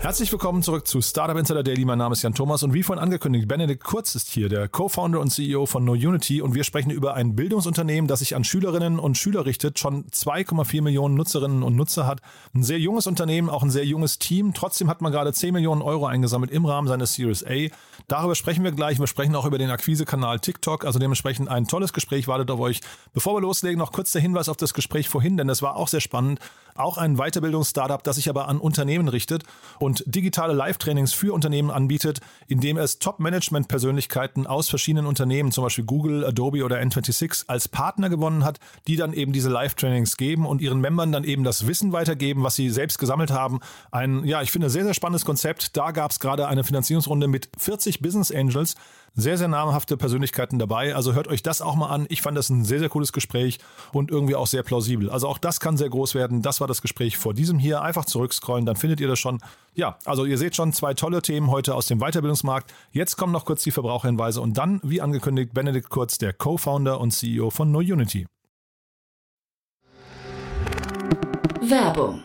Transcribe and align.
Herzlich 0.00 0.30
willkommen 0.30 0.62
zurück 0.62 0.86
zu 0.86 1.02
Startup 1.02 1.36
Insider 1.36 1.64
Daily. 1.64 1.84
Mein 1.84 1.98
Name 1.98 2.12
ist 2.12 2.22
Jan 2.22 2.32
Thomas 2.32 2.62
und 2.62 2.72
wie 2.72 2.84
vorhin 2.84 3.02
angekündigt, 3.02 3.48
Benedikt 3.48 3.82
Kurz 3.82 4.14
ist 4.14 4.28
hier, 4.28 4.48
der 4.48 4.68
Co-Founder 4.68 5.18
und 5.18 5.30
CEO 5.30 5.66
von 5.66 5.84
NoUnity 5.84 6.40
und 6.40 6.54
wir 6.54 6.62
sprechen 6.62 6.92
über 6.92 7.14
ein 7.14 7.34
Bildungsunternehmen, 7.34 8.06
das 8.06 8.20
sich 8.20 8.36
an 8.36 8.44
Schülerinnen 8.44 9.00
und 9.00 9.18
Schüler 9.18 9.44
richtet, 9.44 9.80
schon 9.80 10.04
2,4 10.06 10.82
Millionen 10.82 11.16
Nutzerinnen 11.16 11.64
und 11.64 11.74
Nutzer 11.74 12.06
hat. 12.06 12.20
Ein 12.54 12.62
sehr 12.62 12.78
junges 12.78 13.08
Unternehmen, 13.08 13.50
auch 13.50 13.64
ein 13.64 13.70
sehr 13.70 13.84
junges 13.84 14.20
Team. 14.20 14.54
Trotzdem 14.54 14.88
hat 14.88 15.00
man 15.02 15.10
gerade 15.10 15.32
10 15.32 15.52
Millionen 15.52 15.82
Euro 15.82 16.06
eingesammelt 16.06 16.52
im 16.52 16.64
Rahmen 16.64 16.86
seines 16.86 17.14
Series 17.14 17.44
A. 17.44 17.68
Darüber 18.06 18.36
sprechen 18.36 18.62
wir 18.62 18.72
gleich. 18.72 19.00
Wir 19.00 19.08
sprechen 19.08 19.34
auch 19.34 19.46
über 19.46 19.58
den 19.58 19.68
Akquisekanal 19.68 20.38
TikTok. 20.38 20.84
Also 20.84 21.00
dementsprechend 21.00 21.48
ein 21.48 21.66
tolles 21.66 21.92
Gespräch 21.92 22.28
wartet 22.28 22.52
auf 22.52 22.60
euch. 22.60 22.82
Bevor 23.14 23.34
wir 23.34 23.40
loslegen, 23.40 23.78
noch 23.78 23.90
kurz 23.90 24.12
der 24.12 24.22
Hinweis 24.22 24.48
auf 24.48 24.56
das 24.56 24.74
Gespräch 24.74 25.08
vorhin, 25.08 25.36
denn 25.36 25.48
das 25.48 25.60
war 25.60 25.74
auch 25.74 25.88
sehr 25.88 26.00
spannend. 26.00 26.38
Auch 26.78 26.98
ein 26.98 27.16
Weiterbildungsstartup, 27.16 28.04
das 28.04 28.16
sich 28.16 28.28
aber 28.28 28.48
an 28.48 28.58
Unternehmen 28.58 29.08
richtet 29.08 29.44
und 29.78 30.02
digitale 30.06 30.52
Live-Trainings 30.52 31.12
für 31.12 31.32
Unternehmen 31.32 31.70
anbietet, 31.70 32.20
indem 32.46 32.76
es 32.76 32.98
Top-Management-Persönlichkeiten 32.98 34.46
aus 34.46 34.68
verschiedenen 34.68 35.06
Unternehmen, 35.06 35.52
zum 35.52 35.64
Beispiel 35.64 35.84
Google, 35.84 36.24
Adobe 36.24 36.64
oder 36.64 36.78
N26, 36.78 37.44
als 37.48 37.68
Partner 37.68 38.08
gewonnen 38.08 38.44
hat, 38.44 38.60
die 38.86 38.96
dann 38.96 39.12
eben 39.12 39.32
diese 39.32 39.50
Live-Trainings 39.50 40.16
geben 40.16 40.46
und 40.46 40.60
ihren 40.60 40.80
Membern 40.80 41.12
dann 41.12 41.24
eben 41.24 41.44
das 41.44 41.66
Wissen 41.66 41.92
weitergeben, 41.92 42.42
was 42.44 42.54
sie 42.54 42.70
selbst 42.70 42.98
gesammelt 42.98 43.30
haben. 43.30 43.60
Ein, 43.90 44.24
ja, 44.24 44.42
ich 44.42 44.50
finde, 44.50 44.70
sehr, 44.70 44.84
sehr 44.84 44.94
spannendes 44.94 45.24
Konzept. 45.24 45.76
Da 45.76 45.90
gab 45.90 46.10
es 46.10 46.20
gerade 46.20 46.48
eine 46.48 46.64
Finanzierungsrunde 46.64 47.28
mit 47.28 47.48
40 47.58 48.00
Business 48.00 48.30
Angels, 48.30 48.76
sehr, 49.14 49.36
sehr 49.36 49.48
namhafte 49.48 49.96
Persönlichkeiten 49.96 50.58
dabei. 50.60 50.94
Also 50.94 51.12
hört 51.12 51.26
euch 51.26 51.42
das 51.42 51.60
auch 51.60 51.74
mal 51.74 51.88
an. 51.88 52.06
Ich 52.08 52.22
fand 52.22 52.38
das 52.38 52.50
ein 52.50 52.64
sehr, 52.64 52.78
sehr 52.78 52.88
cooles 52.88 53.12
Gespräch 53.12 53.58
und 53.92 54.10
irgendwie 54.10 54.36
auch 54.36 54.46
sehr 54.46 54.62
plausibel. 54.62 55.10
Also 55.10 55.26
auch 55.26 55.38
das 55.38 55.58
kann 55.58 55.76
sehr 55.76 55.88
groß 55.88 56.14
werden. 56.14 56.40
Das 56.40 56.60
war 56.60 56.67
das 56.68 56.82
Gespräch 56.82 57.16
vor 57.16 57.34
diesem 57.34 57.58
hier. 57.58 57.82
Einfach 57.82 58.04
zurückscrollen, 58.04 58.66
dann 58.66 58.76
findet 58.76 59.00
ihr 59.00 59.08
das 59.08 59.18
schon. 59.18 59.38
Ja, 59.74 59.98
also 60.04 60.24
ihr 60.24 60.38
seht 60.38 60.54
schon 60.54 60.72
zwei 60.72 60.94
tolle 60.94 61.22
Themen 61.22 61.50
heute 61.50 61.74
aus 61.74 61.86
dem 61.86 61.98
Weiterbildungsmarkt. 61.98 62.72
Jetzt 62.92 63.16
kommen 63.16 63.32
noch 63.32 63.44
kurz 63.44 63.62
die 63.62 63.70
Verbraucherhinweise 63.70 64.40
und 64.40 64.56
dann, 64.58 64.80
wie 64.82 65.00
angekündigt, 65.00 65.52
Benedikt 65.54 65.88
Kurz, 65.90 66.18
der 66.18 66.32
Co-Founder 66.32 67.00
und 67.00 67.10
CEO 67.10 67.50
von 67.50 67.72
NoUnity. 67.72 68.26
Werbung. 71.60 72.24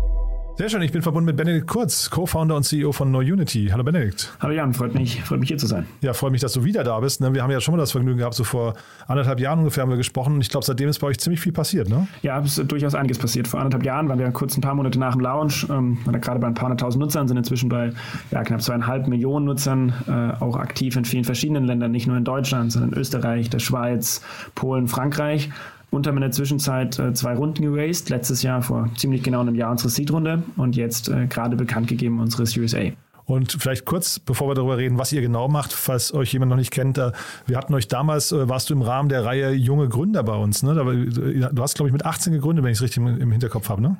Sehr 0.61 0.69
schön, 0.69 0.83
ich 0.83 0.91
bin 0.91 1.01
verbunden 1.01 1.25
mit 1.25 1.37
Benedikt 1.37 1.65
Kurz, 1.65 2.11
Co-Founder 2.11 2.55
und 2.55 2.61
CEO 2.61 2.91
von 2.91 3.09
NoUnity. 3.09 3.69
Hallo 3.71 3.83
Benedikt. 3.83 4.31
Hallo 4.39 4.53
Jan, 4.53 4.75
freut 4.75 4.93
mich, 4.93 5.23
freut 5.23 5.39
mich 5.39 5.47
hier 5.47 5.57
zu 5.57 5.65
sein. 5.65 5.87
Ja, 6.01 6.13
freut 6.13 6.31
mich, 6.31 6.41
dass 6.41 6.53
du 6.53 6.63
wieder 6.63 6.83
da 6.83 6.99
bist. 6.99 7.19
ne? 7.19 7.33
Wir 7.33 7.41
haben 7.41 7.49
ja 7.49 7.59
schon 7.59 7.73
mal 7.73 7.79
das 7.79 7.91
Vergnügen 7.91 8.19
gehabt, 8.19 8.35
so 8.35 8.43
vor 8.43 8.75
anderthalb 9.07 9.39
Jahren 9.39 9.57
ungefähr 9.57 9.81
haben 9.81 9.89
wir 9.89 9.97
gesprochen. 9.97 10.39
Ich 10.39 10.49
glaube, 10.49 10.63
seitdem 10.63 10.87
ist 10.87 10.99
bei 10.99 11.07
euch 11.07 11.17
ziemlich 11.17 11.41
viel 11.41 11.51
passiert, 11.51 11.89
ne? 11.89 12.07
Ja, 12.21 12.39
es 12.39 12.59
ist 12.59 12.71
durchaus 12.71 12.93
einiges 12.93 13.17
passiert. 13.17 13.47
Vor 13.47 13.59
anderthalb 13.59 13.83
Jahren 13.83 14.07
waren 14.07 14.19
wir 14.19 14.29
kurz 14.29 14.55
ein 14.55 14.61
paar 14.61 14.75
Monate 14.75 14.99
nach 14.99 15.13
dem 15.13 15.21
Launch, 15.21 15.65
ähm, 15.67 15.97
waren 16.05 16.13
da 16.13 16.19
gerade 16.19 16.39
bei 16.39 16.45
ein 16.45 16.53
paar 16.53 16.65
hunderttausend 16.65 17.01
Nutzern, 17.01 17.27
sind 17.27 17.37
inzwischen 17.37 17.67
bei 17.67 17.91
ja, 18.29 18.43
knapp 18.43 18.61
zweieinhalb 18.61 19.07
Millionen 19.07 19.47
Nutzern, 19.47 19.95
äh, 20.07 20.43
auch 20.43 20.57
aktiv 20.57 20.95
in 20.95 21.05
vielen 21.05 21.23
verschiedenen 21.23 21.65
Ländern, 21.65 21.89
nicht 21.89 22.05
nur 22.05 22.17
in 22.17 22.23
Deutschland, 22.23 22.71
sondern 22.71 22.91
in 22.91 22.99
Österreich, 22.99 23.49
der 23.49 23.57
Schweiz, 23.57 24.21
Polen, 24.53 24.87
Frankreich. 24.87 25.49
Und 25.91 26.07
haben 26.07 26.15
in 26.17 26.21
der 26.21 26.31
Zwischenzeit 26.31 26.97
äh, 26.99 27.13
zwei 27.13 27.35
Runden 27.35 27.61
geraced. 27.63 28.09
Letztes 28.09 28.41
Jahr 28.41 28.61
vor 28.61 28.89
ziemlich 28.97 29.21
genau 29.23 29.41
einem 29.41 29.55
Jahr 29.55 29.71
unsere 29.71 29.89
Seed-Runde 29.89 30.41
und 30.57 30.75
jetzt 30.75 31.09
äh, 31.09 31.27
gerade 31.27 31.55
bekannt 31.55 31.87
gegeben 31.87 32.19
unsere 32.19 32.45
Series 32.45 32.73
A. 32.73 32.79
Und 33.25 33.51
vielleicht 33.59 33.85
kurz, 33.85 34.17
bevor 34.19 34.49
wir 34.49 34.55
darüber 34.55 34.77
reden, 34.77 34.97
was 34.97 35.11
ihr 35.13 35.21
genau 35.21 35.47
macht, 35.47 35.71
falls 35.73 36.13
euch 36.13 36.33
jemand 36.33 36.49
noch 36.49 36.57
nicht 36.57 36.71
kennt. 36.71 36.97
äh, 36.97 37.11
Wir 37.45 37.55
hatten 37.57 37.73
euch 37.73 37.87
damals, 37.87 38.31
äh, 38.31 38.49
warst 38.49 38.69
du 38.69 38.73
im 38.73 38.81
Rahmen 38.81 39.09
der 39.09 39.23
Reihe 39.25 39.51
Junge 39.51 39.87
Gründer 39.89 40.23
bei 40.23 40.35
uns. 40.35 40.63
Ne? 40.63 40.75
War- 40.75 41.51
Du 41.51 41.61
hast, 41.61 41.75
glaube 41.75 41.89
ich, 41.89 41.93
mit 41.93 42.05
18 42.05 42.33
gegründet, 42.33 42.63
wenn 42.65 42.71
ich 42.71 42.77
es 42.79 42.81
richtig 42.81 42.97
im 42.97 43.07
im 43.21 43.31
Hinterkopf 43.31 43.69
habe. 43.69 43.81
Ne? 43.81 43.97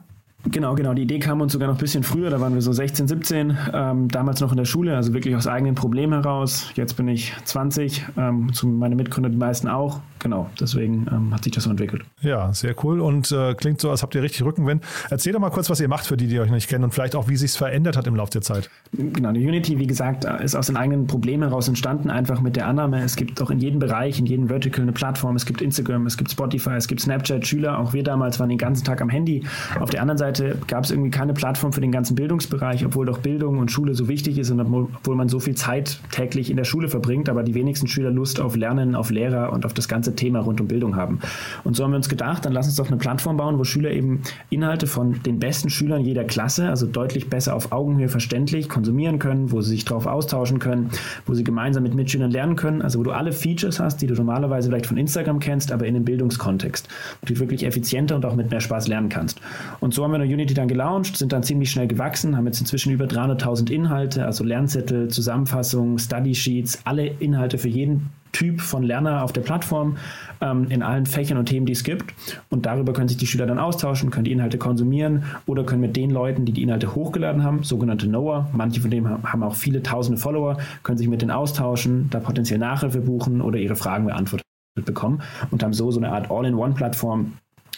Genau, 0.49 0.73
genau. 0.75 0.93
Die 0.93 1.03
Idee 1.03 1.19
kam 1.19 1.41
uns 1.41 1.53
sogar 1.53 1.67
noch 1.67 1.75
ein 1.75 1.79
bisschen 1.79 2.03
früher. 2.03 2.29
Da 2.29 2.41
waren 2.41 2.53
wir 2.53 2.61
so 2.61 2.71
16, 2.71 3.07
17, 3.07 3.57
ähm, 3.73 4.07
damals 4.07 4.41
noch 4.41 4.51
in 4.51 4.57
der 4.57 4.65
Schule, 4.65 4.95
also 4.95 5.13
wirklich 5.13 5.35
aus 5.35 5.47
eigenen 5.47 5.75
Problemen 5.75 6.13
heraus. 6.13 6.71
Jetzt 6.75 6.97
bin 6.97 7.07
ich 7.07 7.33
20, 7.45 8.05
ähm, 8.17 8.51
zu 8.53 8.67
meine 8.67 8.95
Mitgründer 8.95 9.29
die 9.29 9.37
meisten 9.37 9.67
auch. 9.67 9.99
Genau, 10.19 10.49
deswegen 10.59 11.07
ähm, 11.11 11.33
hat 11.33 11.43
sich 11.43 11.53
das 11.53 11.63
so 11.63 11.69
entwickelt. 11.71 12.03
Ja, 12.21 12.53
sehr 12.53 12.75
cool 12.83 12.99
und 12.99 13.31
äh, 13.31 13.55
klingt 13.55 13.81
so, 13.81 13.89
als 13.89 14.03
habt 14.03 14.13
ihr 14.13 14.21
richtig 14.21 14.43
Rückenwind. 14.43 14.83
Erzähl 15.09 15.33
doch 15.33 15.39
mal 15.39 15.49
kurz, 15.49 15.69
was 15.69 15.79
ihr 15.79 15.87
macht 15.87 16.05
für 16.05 16.17
die, 16.17 16.27
die 16.27 16.39
euch 16.39 16.51
nicht 16.51 16.67
kennen 16.67 16.83
und 16.83 16.93
vielleicht 16.93 17.15
auch, 17.15 17.27
wie 17.27 17.35
sich 17.35 17.51
verändert 17.51 17.97
hat 17.97 18.05
im 18.05 18.15
Laufe 18.15 18.31
der 18.31 18.41
Zeit. 18.41 18.69
Genau, 18.93 19.31
die 19.31 19.45
Unity, 19.47 19.79
wie 19.79 19.87
gesagt, 19.87 20.25
ist 20.25 20.55
aus 20.55 20.67
den 20.67 20.77
eigenen 20.77 21.07
Problemen 21.07 21.43
heraus 21.43 21.67
entstanden, 21.67 22.11
einfach 22.11 22.39
mit 22.39 22.55
der 22.55 22.67
Annahme, 22.67 23.01
es 23.01 23.15
gibt 23.15 23.41
auch 23.41 23.49
in 23.49 23.59
jedem 23.59 23.79
Bereich, 23.79 24.19
in 24.19 24.27
jedem 24.27 24.47
Vertical 24.47 24.83
eine 24.83 24.91
Plattform, 24.91 25.35
es 25.35 25.45
gibt 25.45 25.61
Instagram, 25.61 26.05
es 26.05 26.17
gibt 26.17 26.29
Spotify, 26.29 26.71
es 26.71 26.87
gibt 26.87 27.01
Snapchat, 27.01 27.47
Schüler, 27.47 27.79
auch 27.79 27.93
wir 27.93 28.03
damals 28.03 28.39
waren 28.39 28.49
den 28.49 28.59
ganzen 28.59 28.83
Tag 28.83 29.01
am 29.01 29.09
Handy. 29.09 29.43
Auf 29.79 29.89
der 29.89 30.01
anderen 30.01 30.19
Seite 30.19 30.30
gab 30.67 30.83
es 30.83 30.91
irgendwie 30.91 31.11
keine 31.11 31.33
Plattform 31.33 31.73
für 31.73 31.81
den 31.81 31.91
ganzen 31.91 32.15
Bildungsbereich, 32.15 32.85
obwohl 32.85 33.05
doch 33.05 33.19
Bildung 33.19 33.59
und 33.59 33.71
Schule 33.71 33.93
so 33.93 34.07
wichtig 34.07 34.37
ist 34.37 34.51
und 34.51 34.59
obwohl 34.59 35.15
man 35.15 35.29
so 35.29 35.39
viel 35.39 35.55
Zeit 35.55 35.99
täglich 36.11 36.49
in 36.49 36.57
der 36.57 36.63
Schule 36.63 36.87
verbringt, 36.87 37.29
aber 37.29 37.43
die 37.43 37.53
wenigsten 37.53 37.87
Schüler 37.87 38.11
Lust 38.11 38.39
auf 38.39 38.55
Lernen, 38.55 38.95
auf 38.95 39.09
Lehrer 39.09 39.53
und 39.53 39.65
auf 39.65 39.73
das 39.73 39.87
ganze 39.87 40.15
Thema 40.15 40.39
rund 40.39 40.61
um 40.61 40.67
Bildung 40.67 40.95
haben. 40.95 41.19
Und 41.63 41.75
so 41.75 41.83
haben 41.83 41.91
wir 41.91 41.97
uns 41.97 42.09
gedacht, 42.09 42.45
dann 42.45 42.53
lass 42.53 42.67
uns 42.67 42.75
doch 42.75 42.87
eine 42.87 42.97
Plattform 42.97 43.37
bauen, 43.37 43.57
wo 43.57 43.63
Schüler 43.63 43.91
eben 43.91 44.21
Inhalte 44.49 44.87
von 44.87 45.21
den 45.23 45.39
besten 45.39 45.69
Schülern 45.69 46.01
jeder 46.01 46.23
Klasse, 46.23 46.69
also 46.69 46.85
deutlich 46.85 47.29
besser 47.29 47.55
auf 47.55 47.71
Augenhöhe 47.71 48.09
verständlich, 48.09 48.69
konsumieren 48.69 49.19
können, 49.19 49.51
wo 49.51 49.61
sie 49.61 49.71
sich 49.71 49.85
darauf 49.85 50.05
austauschen 50.05 50.59
können, 50.59 50.89
wo 51.25 51.33
sie 51.33 51.43
gemeinsam 51.43 51.83
mit 51.83 51.93
Mitschülern 51.93 52.31
lernen 52.31 52.55
können, 52.55 52.81
also 52.81 52.99
wo 52.99 53.03
du 53.03 53.11
alle 53.11 53.31
Features 53.31 53.79
hast, 53.79 54.01
die 54.01 54.07
du 54.07 54.13
normalerweise 54.13 54.69
vielleicht 54.69 54.85
von 54.85 54.97
Instagram 54.97 55.39
kennst, 55.39 55.71
aber 55.71 55.85
in 55.85 55.95
einem 55.95 56.05
Bildungskontext, 56.05 56.87
wo 57.21 57.33
du 57.33 57.39
wirklich 57.39 57.65
effizienter 57.65 58.15
und 58.15 58.25
auch 58.25 58.35
mit 58.35 58.51
mehr 58.51 58.61
Spaß 58.61 58.87
lernen 58.87 59.09
kannst. 59.09 59.41
Und 59.79 59.93
so 59.93 60.03
haben 60.03 60.11
wir 60.11 60.19
eine 60.21 60.33
Unity 60.33 60.53
dann 60.53 60.67
gelauncht, 60.67 61.17
sind 61.17 61.33
dann 61.33 61.43
ziemlich 61.43 61.71
schnell 61.71 61.87
gewachsen, 61.87 62.37
haben 62.37 62.45
jetzt 62.45 62.59
inzwischen 62.59 62.91
über 62.91 63.05
300.000 63.05 63.71
Inhalte, 63.71 64.25
also 64.25 64.43
Lernzettel, 64.43 65.09
Zusammenfassungen, 65.09 65.97
Study 65.99 66.35
Sheets, 66.35 66.81
alle 66.85 67.07
Inhalte 67.07 67.57
für 67.57 67.69
jeden 67.69 68.09
Typ 68.31 68.61
von 68.61 68.83
Lerner 68.83 69.23
auf 69.23 69.33
der 69.33 69.41
Plattform 69.41 69.97
ähm, 70.39 70.67
in 70.69 70.83
allen 70.83 71.05
Fächern 71.05 71.37
und 71.37 71.47
Themen, 71.47 71.65
die 71.65 71.73
es 71.73 71.83
gibt. 71.83 72.13
Und 72.49 72.65
darüber 72.65 72.93
können 72.93 73.09
sich 73.09 73.17
die 73.17 73.27
Schüler 73.27 73.45
dann 73.45 73.59
austauschen, 73.59 74.09
können 74.09 74.23
die 74.23 74.31
Inhalte 74.31 74.57
konsumieren 74.57 75.25
oder 75.45 75.65
können 75.65 75.81
mit 75.81 75.97
den 75.97 76.11
Leuten, 76.11 76.45
die 76.45 76.53
die 76.53 76.63
Inhalte 76.63 76.95
hochgeladen 76.95 77.43
haben, 77.43 77.63
sogenannte 77.63 78.07
Knower, 78.07 78.49
manche 78.53 78.79
von 78.79 78.89
denen 78.89 79.23
haben 79.23 79.43
auch 79.43 79.55
viele 79.55 79.83
tausende 79.83 80.19
Follower, 80.19 80.57
können 80.83 80.97
sich 80.97 81.09
mit 81.09 81.21
denen 81.21 81.31
austauschen, 81.31 82.09
da 82.09 82.19
potenziell 82.19 82.59
Nachhilfe 82.59 83.01
buchen 83.01 83.41
oder 83.41 83.57
ihre 83.59 83.75
Fragen 83.75 84.05
beantwortet 84.05 84.45
bekommen 84.85 85.21
und 85.51 85.63
haben 85.63 85.73
so 85.73 85.91
so 85.91 85.99
eine 85.99 86.13
Art 86.13 86.31
All-in-One-Plattform 86.31 87.33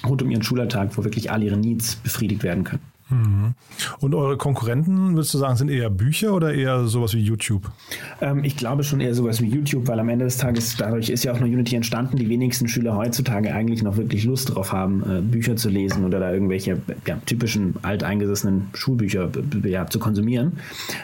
rund 0.07 0.21
um 0.21 0.29
ihren 0.31 0.43
Schulalltag, 0.43 0.97
wo 0.97 1.03
wirklich 1.03 1.31
all 1.31 1.43
ihre 1.43 1.57
Needs 1.57 1.95
befriedigt 1.97 2.43
werden 2.43 2.63
können. 2.63 2.92
Und 3.99 4.15
eure 4.15 4.37
Konkurrenten, 4.37 5.15
würdest 5.15 5.33
du 5.33 5.37
sagen, 5.37 5.55
sind 5.55 5.69
eher 5.69 5.89
Bücher 5.89 6.33
oder 6.33 6.53
eher 6.53 6.87
sowas 6.87 7.13
wie 7.13 7.21
YouTube? 7.21 7.69
Ähm, 8.21 8.43
ich 8.43 8.57
glaube 8.57 8.83
schon 8.83 9.01
eher 9.01 9.13
sowas 9.13 9.41
wie 9.41 9.47
YouTube, 9.47 9.87
weil 9.87 9.99
am 9.99 10.09
Ende 10.09 10.25
des 10.25 10.37
Tages, 10.37 10.75
dadurch 10.77 11.09
ist 11.09 11.23
ja 11.23 11.33
auch 11.33 11.39
noch 11.39 11.47
Unity 11.47 11.75
entstanden, 11.75 12.17
die 12.17 12.29
wenigsten 12.29 12.67
Schüler 12.67 12.95
heutzutage 12.95 13.53
eigentlich 13.53 13.83
noch 13.83 13.97
wirklich 13.97 14.23
Lust 14.23 14.49
darauf 14.49 14.71
haben, 14.71 15.03
äh, 15.03 15.21
Bücher 15.21 15.55
zu 15.55 15.69
lesen 15.69 16.05
oder 16.05 16.19
da 16.19 16.33
irgendwelche 16.33 16.81
ja, 17.05 17.17
typischen 17.25 17.75
alteingesessenen 17.81 18.69
Schulbücher 18.73 19.29
ja, 19.63 19.85
zu 19.87 19.99
konsumieren. 19.99 20.53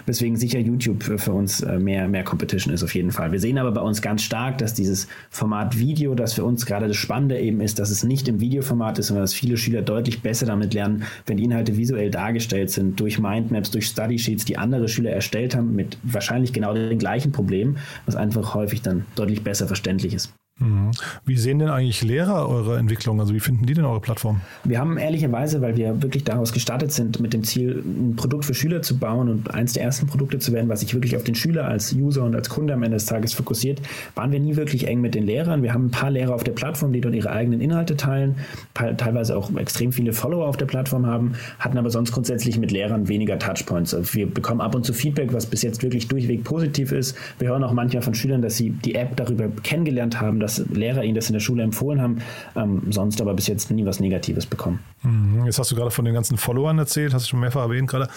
Weswegen 0.05 0.37
sicher 0.37 0.59
YouTube 0.59 1.03
für 1.03 1.33
uns 1.33 1.61
äh, 1.61 1.79
mehr, 1.79 2.07
mehr 2.07 2.23
Competition 2.23 2.73
ist 2.73 2.83
auf 2.83 2.95
jeden 2.95 3.11
Fall. 3.11 3.31
Wir 3.31 3.39
sehen 3.39 3.57
aber 3.57 3.71
bei 3.71 3.81
uns 3.81 4.01
ganz 4.01 4.23
stark, 4.23 4.57
dass 4.57 4.73
dieses 4.73 5.07
Format 5.29 5.77
Video, 5.77 6.15
das 6.15 6.33
für 6.33 6.43
uns 6.43 6.65
gerade 6.65 6.87
das 6.87 6.97
Spannende 6.97 7.39
eben 7.39 7.61
ist, 7.61 7.79
dass 7.79 7.89
es 7.89 8.03
nicht 8.03 8.27
im 8.27 8.39
Videoformat 8.39 8.99
ist, 8.99 9.07
sondern 9.07 9.23
dass 9.23 9.33
viele 9.33 9.57
Schüler 9.57 9.81
deutlich 9.81 10.21
besser 10.21 10.45
damit 10.45 10.73
lernen, 10.73 11.03
wenn 11.25 11.37
die 11.37 11.43
Inhalte 11.43 11.77
visuell 11.77 11.88
visuell 11.89 12.11
dargestellt 12.11 12.69
sind 12.69 12.99
durch 12.99 13.19
Mindmaps, 13.19 13.71
durch 13.71 13.87
Study 13.87 14.19
Sheets, 14.19 14.45
die 14.45 14.57
andere 14.57 14.87
Schüler 14.87 15.11
erstellt 15.11 15.55
haben, 15.55 15.75
mit 15.75 15.97
wahrscheinlich 16.03 16.53
genau 16.53 16.73
den 16.73 16.99
gleichen 16.99 17.31
Problemen, 17.31 17.79
was 18.05 18.15
einfach 18.15 18.53
häufig 18.53 18.81
dann 18.83 19.05
deutlich 19.15 19.43
besser 19.43 19.67
verständlich 19.67 20.13
ist. 20.13 20.31
Mhm. 20.59 20.91
Wie 21.25 21.37
sehen 21.37 21.59
denn 21.59 21.69
eigentlich 21.69 22.03
Lehrer 22.03 22.47
eure 22.47 22.77
Entwicklung? 22.77 23.19
Also 23.19 23.33
wie 23.33 23.39
finden 23.39 23.65
die 23.65 23.73
denn 23.73 23.85
eure 23.85 24.01
Plattform? 24.01 24.41
Wir 24.65 24.79
haben 24.79 24.97
ehrlicherweise, 24.97 25.61
weil 25.61 25.77
wir 25.77 26.01
wirklich 26.01 26.25
daraus 26.25 26.51
gestartet 26.51 26.91
sind, 26.91 27.19
mit 27.19 27.33
dem 27.33 27.43
Ziel, 27.43 27.81
ein 27.85 28.15
Produkt 28.15 28.45
für 28.45 28.53
Schüler 28.53 28.81
zu 28.81 28.97
bauen 28.97 29.29
und 29.29 29.53
eins 29.53 29.73
der 29.73 29.83
ersten 29.83 30.07
Produkte 30.07 30.39
zu 30.39 30.51
werden, 30.51 30.69
was 30.69 30.81
sich 30.81 30.93
wirklich 30.93 31.15
auf 31.15 31.23
den 31.23 31.35
Schüler 31.35 31.65
als 31.65 31.93
User 31.93 32.23
und 32.23 32.35
als 32.35 32.49
Kunde 32.49 32.73
am 32.73 32.83
Ende 32.83 32.97
des 32.97 33.05
Tages 33.05 33.33
fokussiert, 33.33 33.81
waren 34.15 34.31
wir 34.31 34.39
nie 34.39 34.57
wirklich 34.57 34.87
eng 34.87 34.99
mit 34.99 35.15
den 35.15 35.25
Lehrern. 35.25 35.63
Wir 35.63 35.73
haben 35.73 35.85
ein 35.85 35.91
paar 35.91 36.11
Lehrer 36.11 36.35
auf 36.35 36.43
der 36.43 36.51
Plattform, 36.51 36.91
die 36.91 37.01
dort 37.01 37.15
ihre 37.15 37.31
eigenen 37.31 37.61
Inhalte 37.61 37.95
teilen, 37.95 38.35
teilweise 38.73 39.37
auch 39.37 39.55
extrem 39.55 39.93
viele 39.93 40.11
Follower 40.11 40.45
auf 40.45 40.57
der 40.57 40.65
Plattform 40.65 41.05
haben, 41.05 41.33
hatten 41.59 41.77
aber 41.77 41.89
sonst 41.89 42.11
grundsätzlich 42.11 42.57
mit 42.57 42.71
Lehrern 42.71 43.07
weniger 43.07 43.39
Touchpoints. 43.39 43.93
Also 43.93 44.13
wir 44.13 44.27
bekommen 44.27 44.59
ab 44.59 44.75
und 44.75 44.85
zu 44.85 44.93
Feedback, 44.93 45.31
was 45.31 45.45
bis 45.45 45.61
jetzt 45.61 45.83
wirklich 45.83 46.09
durchweg 46.09 46.43
positiv 46.43 46.91
ist. 46.91 47.15
Wir 47.37 47.49
hören 47.49 47.63
auch 47.63 47.73
manchmal 47.73 48.01
von 48.01 48.13
Schülern, 48.13 48.41
dass 48.41 48.57
sie 48.57 48.71
die 48.71 48.95
App 48.95 49.15
darüber 49.15 49.47
kennengelernt 49.63 50.19
haben, 50.19 50.39
dass 50.39 50.48
Lehrer 50.57 51.03
ihnen 51.03 51.15
das 51.15 51.29
in 51.29 51.33
der 51.33 51.39
Schule 51.39 51.63
empfohlen 51.63 52.01
haben, 52.01 52.21
ähm, 52.55 52.81
sonst 52.89 53.21
aber 53.21 53.33
bis 53.33 53.47
jetzt 53.47 53.71
nie 53.71 53.85
was 53.85 53.99
Negatives 53.99 54.45
bekommen. 54.45 54.79
Mhm. 55.03 55.45
Jetzt 55.45 55.59
hast 55.59 55.71
du 55.71 55.75
gerade 55.75 55.91
von 55.91 56.05
den 56.05 56.13
ganzen 56.13 56.37
Followern 56.37 56.77
erzählt, 56.79 57.13
hast 57.13 57.25
du 57.25 57.29
schon 57.29 57.39
mehrfach 57.39 57.61
erwähnt 57.61 57.89
gerade. 57.89 58.07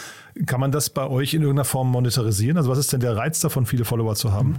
Kann 0.46 0.60
man 0.60 0.72
das 0.72 0.90
bei 0.90 1.06
euch 1.06 1.34
in 1.34 1.42
irgendeiner 1.42 1.64
Form 1.64 1.90
monetarisieren? 1.90 2.56
Also 2.56 2.70
was 2.70 2.78
ist 2.78 2.92
denn 2.92 3.00
der 3.00 3.16
Reiz 3.16 3.40
davon, 3.40 3.66
viele 3.66 3.84
Follower 3.84 4.14
zu 4.14 4.32
haben? 4.32 4.50
Mhm. 4.50 4.56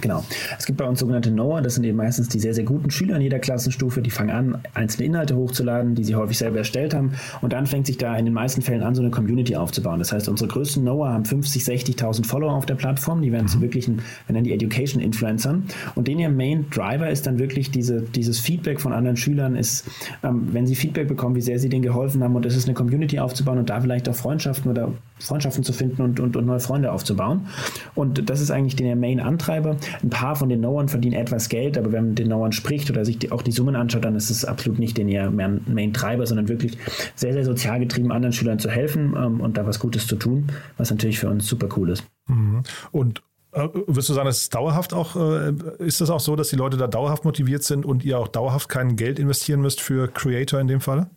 Genau. 0.00 0.24
Es 0.58 0.66
gibt 0.66 0.78
bei 0.78 0.84
uns 0.86 0.98
sogenannte 0.98 1.30
Knower, 1.30 1.62
das 1.62 1.76
sind 1.76 1.84
eben 1.84 1.96
meistens 1.96 2.28
die 2.28 2.40
sehr, 2.40 2.52
sehr 2.52 2.64
guten 2.64 2.90
Schüler 2.90 3.16
in 3.16 3.22
jeder 3.22 3.38
Klassenstufe, 3.38 4.02
die 4.02 4.10
fangen 4.10 4.30
an, 4.30 4.58
einzelne 4.74 5.06
Inhalte 5.06 5.36
hochzuladen, 5.36 5.94
die 5.94 6.02
sie 6.02 6.16
häufig 6.16 6.36
selber 6.36 6.58
erstellt 6.58 6.94
haben. 6.94 7.12
Und 7.42 7.52
dann 7.52 7.66
fängt 7.66 7.86
sich 7.86 7.96
da 7.96 8.16
in 8.16 8.24
den 8.24 8.34
meisten 8.34 8.60
Fällen 8.60 8.82
an, 8.82 8.94
so 8.94 9.02
eine 9.02 9.10
Community 9.10 9.54
aufzubauen. 9.54 10.00
Das 10.00 10.12
heißt, 10.12 10.28
unsere 10.28 10.48
größten 10.48 10.82
Knower 10.82 11.08
haben 11.08 11.24
50, 11.24 11.62
60.000 11.62 12.26
Follower 12.26 12.52
auf 12.52 12.66
der 12.66 12.74
Plattform. 12.74 13.22
Die 13.22 13.30
werden 13.30 13.46
zu 13.46 13.58
mhm. 13.58 13.62
wirklichen, 13.62 14.02
wir 14.26 14.32
nennen 14.32 14.44
die 14.44 14.52
Education-Influencern. 14.52 15.64
Und 15.94 16.08
den 16.08 16.18
ihr 16.18 16.28
Main 16.28 16.66
Driver 16.70 17.08
ist 17.08 17.26
dann 17.26 17.38
wirklich 17.38 17.70
diese, 17.70 18.02
dieses 18.02 18.40
Feedback 18.40 18.80
von 18.80 18.92
anderen 18.92 19.16
Schülern, 19.16 19.54
ist, 19.54 19.84
ähm, 20.24 20.48
wenn 20.52 20.66
sie 20.66 20.74
Feedback 20.74 21.06
bekommen, 21.06 21.36
wie 21.36 21.40
sehr 21.40 21.58
sie 21.58 21.68
denen 21.68 21.82
geholfen 21.82 22.22
haben. 22.22 22.34
Und 22.34 22.44
es 22.46 22.56
ist 22.56 22.66
eine 22.66 22.74
Community 22.74 23.20
aufzubauen 23.20 23.58
und 23.58 23.70
da 23.70 23.80
vielleicht 23.80 24.08
auch 24.08 24.14
Freundschaften 24.14 24.70
oder 24.70 24.92
Freundschaften 25.20 25.62
zu 25.62 25.72
finden 25.72 26.02
und, 26.02 26.18
und, 26.18 26.36
und 26.36 26.46
neue 26.46 26.60
Freunde 26.60 26.90
aufzubauen. 26.90 27.46
Und 27.94 28.28
das 28.28 28.40
ist 28.40 28.50
eigentlich 28.50 28.76
der 28.76 28.96
Main-Antreiber. 28.96 29.76
Ein 30.02 30.10
paar 30.10 30.36
von 30.36 30.48
den 30.48 30.60
Knowern 30.60 30.88
verdienen 30.88 31.14
etwas 31.14 31.48
Geld, 31.48 31.78
aber 31.78 31.92
wenn 31.92 32.06
man 32.06 32.14
den 32.14 32.26
Knowern 32.26 32.52
spricht 32.52 32.90
oder 32.90 33.04
sich 33.04 33.18
die, 33.18 33.32
auch 33.32 33.42
die 33.42 33.52
Summen 33.52 33.76
anschaut, 33.76 34.04
dann 34.04 34.16
ist 34.16 34.30
es 34.30 34.44
absolut 34.44 34.78
nicht 34.78 34.96
der 34.96 35.30
Main-Treiber, 35.30 36.26
sondern 36.26 36.48
wirklich 36.48 36.78
sehr, 37.14 37.32
sehr 37.32 37.44
sozial 37.44 37.80
getrieben, 37.80 38.12
anderen 38.12 38.32
Schülern 38.32 38.58
zu 38.58 38.70
helfen 38.70 39.14
ähm, 39.16 39.40
und 39.40 39.56
da 39.56 39.66
was 39.66 39.78
Gutes 39.78 40.06
zu 40.06 40.16
tun, 40.16 40.48
was 40.76 40.90
natürlich 40.90 41.18
für 41.18 41.28
uns 41.28 41.46
super 41.46 41.68
cool 41.76 41.90
ist. 41.90 42.04
Mhm. 42.28 42.62
Und 42.92 43.22
äh, 43.52 43.68
Würdest 43.72 44.08
du 44.08 44.14
sagen, 44.14 44.26
dass 44.26 44.42
es 44.42 44.48
dauerhaft 44.48 44.92
auch, 44.92 45.16
äh, 45.16 45.52
ist 45.78 46.00
das 46.00 46.10
auch 46.10 46.20
so, 46.20 46.36
dass 46.36 46.48
die 46.48 46.56
Leute 46.56 46.76
da 46.76 46.86
dauerhaft 46.86 47.24
motiviert 47.24 47.62
sind 47.62 47.86
und 47.86 48.04
ihr 48.04 48.18
auch 48.18 48.28
dauerhaft 48.28 48.68
kein 48.68 48.96
Geld 48.96 49.18
investieren 49.18 49.60
müsst 49.60 49.80
für 49.80 50.08
Creator 50.08 50.60
in 50.60 50.66
dem 50.66 50.80
Fall? 50.80 51.08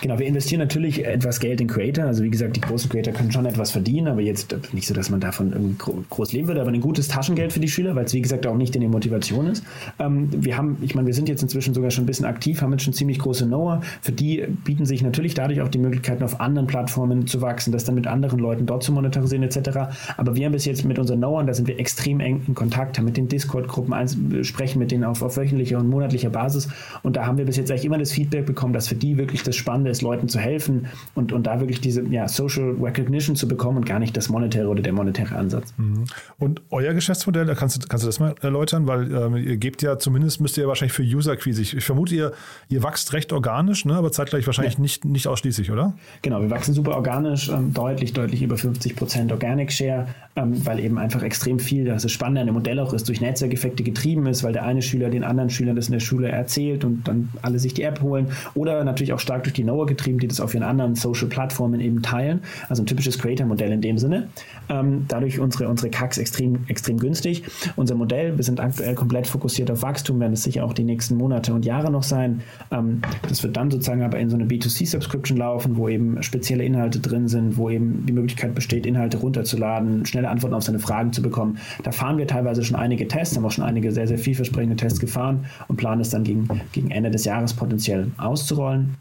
Genau, 0.00 0.18
wir 0.18 0.26
investieren 0.26 0.60
natürlich 0.60 1.04
etwas 1.04 1.40
Geld 1.40 1.60
in 1.60 1.66
Creator. 1.66 2.04
Also 2.04 2.22
wie 2.22 2.30
gesagt, 2.30 2.56
die 2.56 2.60
großen 2.60 2.88
Creator 2.88 3.12
können 3.12 3.32
schon 3.32 3.46
etwas 3.46 3.70
verdienen, 3.70 4.08
aber 4.08 4.20
jetzt 4.20 4.54
nicht 4.72 4.86
so, 4.86 4.94
dass 4.94 5.10
man 5.10 5.20
davon 5.20 5.76
groß 6.08 6.32
leben 6.32 6.48
würde, 6.48 6.60
aber 6.60 6.70
ein 6.70 6.80
gutes 6.80 7.08
Taschengeld 7.08 7.52
für 7.52 7.60
die 7.60 7.68
Schüler, 7.68 7.94
weil 7.94 8.04
es 8.04 8.14
wie 8.14 8.20
gesagt 8.20 8.46
auch 8.46 8.56
nicht 8.56 8.74
in 8.74 8.80
der 8.80 8.90
Motivation 8.90 9.48
ist. 9.48 9.64
Ähm, 9.98 10.28
wir 10.32 10.56
haben, 10.56 10.78
ich 10.82 10.94
meine, 10.94 11.06
wir 11.06 11.14
sind 11.14 11.28
jetzt 11.28 11.42
inzwischen 11.42 11.74
sogar 11.74 11.90
schon 11.90 12.04
ein 12.04 12.06
bisschen 12.06 12.26
aktiv, 12.26 12.62
haben 12.62 12.72
jetzt 12.72 12.84
schon 12.84 12.92
ziemlich 12.92 13.18
große 13.18 13.46
Knower. 13.46 13.82
Für 14.00 14.12
die 14.12 14.44
bieten 14.64 14.86
sich 14.86 15.02
natürlich 15.02 15.34
dadurch 15.34 15.60
auch 15.60 15.68
die 15.68 15.78
Möglichkeiten, 15.78 16.22
auf 16.22 16.40
anderen 16.40 16.66
Plattformen 16.66 17.26
zu 17.26 17.40
wachsen, 17.40 17.72
das 17.72 17.84
dann 17.84 17.94
mit 17.94 18.06
anderen 18.06 18.38
Leuten 18.38 18.66
dort 18.66 18.82
zu 18.82 18.92
monetarisieren 18.92 19.42
etc. 19.42 19.70
Aber 20.16 20.36
wir 20.36 20.46
haben 20.46 20.52
bis 20.52 20.64
jetzt 20.64 20.84
mit 20.84 20.98
unseren 20.98 21.18
Knowern, 21.18 21.46
da 21.46 21.54
sind 21.54 21.68
wir 21.68 21.78
extrem 21.78 22.20
eng 22.20 22.42
in 22.46 22.54
Kontakt, 22.54 22.98
haben 22.98 23.04
mit 23.04 23.16
den 23.16 23.28
Discord-Gruppen, 23.28 24.44
sprechen 24.44 24.78
mit 24.78 24.92
denen 24.92 25.04
auf, 25.04 25.22
auf 25.22 25.36
wöchentlicher 25.36 25.78
und 25.78 25.88
monatlicher 25.88 26.30
Basis 26.30 26.68
und 27.02 27.16
da 27.16 27.26
haben 27.26 27.38
wir 27.38 27.44
bis 27.44 27.56
jetzt 27.56 27.70
eigentlich 27.70 27.84
immer 27.84 27.98
das 27.98 28.12
Feedback 28.12 28.46
bekommen, 28.46 28.72
dass 28.72 28.88
für 28.88 28.94
die 28.94 29.18
wirklich 29.18 29.42
das 29.48 29.56
Spannende 29.56 29.90
ist, 29.90 30.02
Leuten 30.02 30.28
zu 30.28 30.38
helfen 30.38 30.86
und, 31.14 31.32
und 31.32 31.46
da 31.46 31.60
wirklich 31.60 31.80
diese 31.80 32.02
ja, 32.04 32.28
Social 32.28 32.76
Recognition 32.80 33.36
zu 33.36 33.48
bekommen 33.48 33.78
und 33.78 33.86
gar 33.86 33.98
nicht 33.98 34.16
das 34.16 34.28
monetäre 34.28 34.68
oder 34.68 34.82
der 34.82 34.92
monetäre 34.92 35.36
Ansatz. 35.36 35.74
Mhm. 35.76 36.04
Und 36.38 36.62
euer 36.70 36.94
Geschäftsmodell, 36.94 37.46
da 37.46 37.54
kannst 37.54 37.82
du, 37.82 37.88
kannst 37.88 38.04
du 38.04 38.08
das 38.08 38.20
mal 38.20 38.34
erläutern, 38.42 38.86
weil 38.86 39.12
ähm, 39.12 39.36
ihr 39.36 39.56
gebt 39.56 39.82
ja 39.82 39.98
zumindest, 39.98 40.40
müsst 40.40 40.56
ihr 40.56 40.62
ja 40.62 40.68
wahrscheinlich 40.68 40.92
für 40.92 41.02
User-Acquise, 41.02 41.62
ich 41.62 41.84
vermute, 41.84 42.14
ihr, 42.14 42.32
ihr 42.68 42.82
wächst 42.82 43.12
recht 43.12 43.32
organisch, 43.32 43.84
ne, 43.84 43.94
aber 43.94 44.12
zeitgleich 44.12 44.46
wahrscheinlich 44.46 44.74
ja. 44.74 44.80
nicht, 44.80 45.04
nicht 45.04 45.26
ausschließlich, 45.26 45.70
oder? 45.70 45.94
Genau, 46.22 46.40
wir 46.40 46.50
wachsen 46.50 46.74
super 46.74 46.96
organisch, 46.96 47.48
ähm, 47.48 47.72
deutlich, 47.72 48.12
deutlich 48.12 48.42
über 48.42 48.56
50 48.56 48.96
Prozent 48.96 49.32
Organic 49.32 49.72
Share, 49.72 50.06
ähm, 50.36 50.64
weil 50.66 50.80
eben 50.80 50.98
einfach 50.98 51.22
extrem 51.22 51.58
viel, 51.58 51.84
das 51.84 52.04
ist 52.04 52.12
spannend 52.12 52.38
an 52.38 52.46
dem 52.46 52.54
Modell 52.54 52.78
auch 52.80 52.92
ist, 52.92 53.08
durch 53.08 53.20
Netzwerkeffekte 53.20 53.82
getrieben 53.82 54.26
ist, 54.26 54.44
weil 54.44 54.52
der 54.52 54.64
eine 54.64 54.82
Schüler 54.82 55.10
den 55.10 55.24
anderen 55.24 55.50
Schülern 55.50 55.76
das 55.76 55.86
in 55.86 55.92
der 55.92 56.00
Schule 56.00 56.28
erzählt 56.28 56.84
und 56.84 57.06
dann 57.08 57.28
alle 57.42 57.58
sich 57.58 57.74
die 57.74 57.82
App 57.82 58.00
holen 58.00 58.28
oder 58.54 58.84
natürlich 58.84 59.12
auch 59.12 59.20
stark 59.20 59.37
durch 59.44 59.54
die 59.54 59.62
Know 59.62 59.84
getrieben, 59.86 60.18
die 60.18 60.28
das 60.28 60.40
auf 60.40 60.54
ihren 60.54 60.62
anderen 60.62 60.94
Social-Plattformen 60.94 61.80
eben 61.80 62.02
teilen. 62.02 62.42
Also 62.68 62.82
ein 62.82 62.86
typisches 62.86 63.18
Creator-Modell 63.18 63.72
in 63.72 63.80
dem 63.80 63.98
Sinne. 63.98 64.28
Ähm, 64.68 65.04
dadurch 65.08 65.38
unsere, 65.38 65.68
unsere 65.68 65.90
CACs 65.90 66.18
extrem, 66.18 66.64
extrem 66.68 66.98
günstig. 66.98 67.44
Unser 67.76 67.94
Modell, 67.94 68.36
wir 68.36 68.44
sind 68.44 68.60
aktuell 68.60 68.94
komplett 68.94 69.26
fokussiert 69.26 69.70
auf 69.70 69.82
Wachstum, 69.82 70.20
werden 70.20 70.32
es 70.32 70.42
sicher 70.42 70.64
auch 70.64 70.72
die 70.72 70.84
nächsten 70.84 71.16
Monate 71.16 71.52
und 71.52 71.64
Jahre 71.64 71.90
noch 71.90 72.02
sein. 72.02 72.42
Ähm, 72.70 73.02
das 73.28 73.42
wird 73.42 73.56
dann 73.56 73.70
sozusagen 73.70 74.02
aber 74.02 74.18
in 74.18 74.30
so 74.30 74.36
eine 74.36 74.44
B2C-Subscription 74.44 75.38
laufen, 75.38 75.76
wo 75.76 75.88
eben 75.88 76.22
spezielle 76.22 76.64
Inhalte 76.64 77.00
drin 77.00 77.28
sind, 77.28 77.56
wo 77.56 77.70
eben 77.70 78.04
die 78.06 78.12
Möglichkeit 78.12 78.54
besteht, 78.54 78.86
Inhalte 78.86 79.18
runterzuladen, 79.18 80.04
schnelle 80.06 80.28
Antworten 80.28 80.54
auf 80.54 80.62
seine 80.62 80.78
Fragen 80.78 81.12
zu 81.12 81.22
bekommen. 81.22 81.58
Da 81.82 81.92
fahren 81.92 82.18
wir 82.18 82.26
teilweise 82.26 82.64
schon 82.64 82.76
einige 82.76 83.08
Tests, 83.08 83.36
haben 83.36 83.44
auch 83.44 83.50
schon 83.50 83.64
einige 83.64 83.92
sehr, 83.92 84.06
sehr 84.06 84.18
vielversprechende 84.18 84.76
Tests 84.76 85.00
gefahren 85.00 85.46
und 85.68 85.76
planen 85.76 86.00
es 86.00 86.10
dann 86.10 86.24
gegen, 86.24 86.48
gegen 86.72 86.90
Ende 86.90 87.10
des 87.10 87.24
Jahres 87.24 87.54
potenziell 87.54 88.10
auszurollen. 88.18 88.96